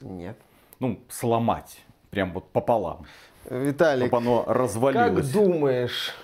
Нет. 0.00 0.38
Ну, 0.78 1.00
сломать. 1.10 1.80
Прям 2.08 2.32
вот 2.32 2.48
пополам. 2.50 3.04
Виталик, 3.50 4.06
чтобы 4.06 4.16
оно 4.16 4.44
развалилось. 4.46 5.30
как 5.30 5.32
думаешь, 5.44 6.14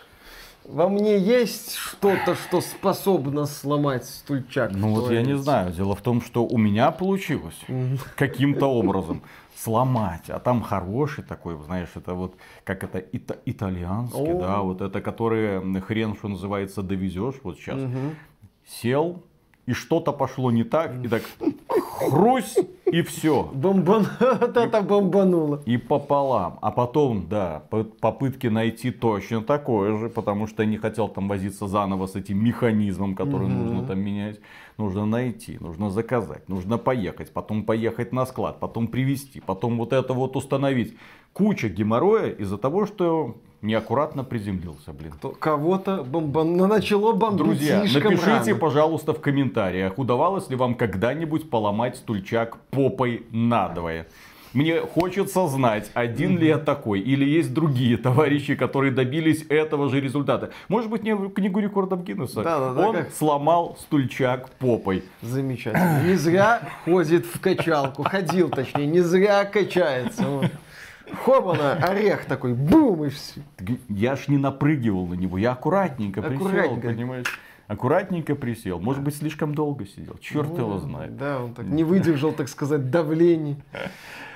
во 0.68 0.88
мне 0.88 1.18
есть 1.18 1.74
что-то, 1.74 2.34
что 2.34 2.60
способно 2.60 3.46
сломать 3.46 4.04
стульчак. 4.04 4.72
Ну 4.74 4.94
вот 4.94 5.10
я 5.10 5.22
не 5.22 5.36
знаю. 5.36 5.72
Дело 5.72 5.94
в 5.94 6.02
том, 6.02 6.20
что 6.20 6.44
у 6.46 6.58
меня 6.58 6.90
получилось 6.90 7.58
каким-то 8.16 8.66
образом 8.66 9.22
сломать. 9.56 10.28
А 10.28 10.38
там 10.38 10.62
хороший 10.62 11.24
такой, 11.24 11.56
знаешь, 11.64 11.88
это 11.94 12.14
вот 12.14 12.34
как 12.64 12.84
это 12.84 12.98
ита- 12.98 13.38
итальянский, 13.46 14.32
О. 14.32 14.40
да, 14.40 14.60
вот 14.60 14.80
это, 14.82 15.00
который 15.00 15.80
хрен, 15.80 16.14
что 16.16 16.28
называется, 16.28 16.82
довезешь 16.82 17.36
вот 17.42 17.56
сейчас. 17.56 17.80
Угу. 17.80 18.14
Сел, 18.66 19.22
и 19.66 19.72
что-то 19.72 20.12
пошло 20.12 20.50
не 20.50 20.64
так, 20.64 21.04
и 21.04 21.08
так 21.08 21.22
хрусь, 21.98 22.56
и 22.84 23.02
все. 23.02 23.50
Бомбан... 23.52 24.06
Вот 24.20 24.56
это 24.56 24.82
бомбануло. 24.82 25.62
И 25.66 25.76
пополам. 25.76 26.58
А 26.62 26.70
потом, 26.70 27.26
да, 27.28 27.62
по- 27.70 27.84
попытки 27.84 28.46
найти 28.46 28.90
точно 28.90 29.42
такое 29.42 29.96
же, 29.98 30.08
потому 30.08 30.46
что 30.46 30.62
я 30.62 30.68
не 30.68 30.76
хотел 30.76 31.08
там 31.08 31.28
возиться 31.28 31.66
заново 31.66 32.06
с 32.06 32.14
этим 32.16 32.42
механизмом, 32.44 33.14
который 33.14 33.48
Мгм. 33.48 33.58
нужно 33.64 33.86
там 33.86 33.98
менять. 34.00 34.40
Нужно 34.78 35.06
найти, 35.06 35.56
нужно 35.60 35.90
заказать, 35.90 36.48
нужно 36.48 36.76
поехать, 36.78 37.32
потом 37.32 37.64
поехать 37.64 38.12
на 38.12 38.26
склад, 38.26 38.60
потом 38.60 38.88
привезти, 38.88 39.40
потом 39.40 39.78
вот 39.78 39.92
это 39.92 40.12
вот 40.12 40.36
установить. 40.36 40.94
Куча 41.36 41.68
геморроя 41.68 42.30
из-за 42.30 42.56
того, 42.56 42.86
что 42.86 43.36
неаккуратно 43.60 44.24
приземлился, 44.24 44.94
блин. 44.94 45.12
То 45.20 45.28
Кого-то 45.38 46.02
бомбан... 46.02 46.56
начало 46.56 47.12
бомбить 47.12 47.44
Друзья, 47.44 47.80
напишите, 47.82 48.52
рано. 48.52 48.54
пожалуйста, 48.54 49.12
в 49.12 49.20
комментариях, 49.20 49.98
удавалось 49.98 50.48
ли 50.48 50.56
вам 50.56 50.74
когда-нибудь 50.74 51.50
поломать 51.50 51.96
стульчак 51.96 52.56
попой 52.70 53.26
надвое. 53.32 54.06
Мне 54.54 54.80
хочется 54.80 55.46
знать, 55.48 55.90
один 55.92 56.38
ли 56.38 56.46
я 56.46 56.56
такой, 56.56 57.00
или 57.00 57.26
есть 57.26 57.52
другие 57.52 57.98
товарищи, 57.98 58.54
которые 58.54 58.90
добились 58.90 59.44
этого 59.50 59.90
же 59.90 60.00
результата. 60.00 60.52
Может 60.68 60.88
быть, 60.88 61.02
не 61.02 61.14
в 61.14 61.28
книгу 61.28 61.60
рекордов 61.60 62.02
Гиннесса. 62.02 62.42
Да-да-да, 62.42 62.88
Он 62.88 62.96
как- 62.96 63.12
сломал 63.12 63.76
стульчак 63.78 64.48
попой. 64.52 65.04
Замечательно. 65.20 66.02
Не 66.06 66.14
зря 66.14 66.62
ходит 66.86 67.26
в 67.26 67.38
качалку. 67.42 68.04
Ходил, 68.04 68.48
точнее, 68.48 68.86
не 68.86 69.00
зря 69.00 69.44
качается. 69.44 70.26
Вот. 70.26 70.46
Хобана, 71.14 71.74
орех 71.74 72.24
такой, 72.24 72.54
бум, 72.54 73.04
и 73.04 73.08
все. 73.08 73.40
Я 73.88 74.16
ж 74.16 74.28
не 74.28 74.38
напрыгивал 74.38 75.06
на 75.06 75.14
него, 75.14 75.38
я 75.38 75.52
аккуратненько, 75.52 76.22
присел, 76.22 76.46
Аккуратненько. 76.46 76.88
понимаешь? 76.88 77.40
Аккуратненько 77.68 78.36
присел. 78.36 78.78
Может 78.78 79.02
быть, 79.02 79.16
слишком 79.16 79.54
долго 79.54 79.86
сидел. 79.86 80.16
Черт 80.20 80.56
его 80.56 80.78
знает. 80.78 81.16
Да, 81.16 81.42
он 81.42 81.52
так 81.52 81.66
не 81.66 81.82
выдержал, 81.82 82.32
так 82.32 82.48
сказать, 82.48 82.90
давления. 82.90 83.56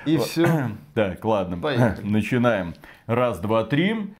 И 0.05 0.17
все. 0.17 0.71
Так, 0.93 1.23
ладно. 1.23 1.57
Поехали. 1.57 2.05
Начинаем. 2.09 2.73
Раз, 3.05 3.39
два, 3.39 3.63
три. 3.63 4.09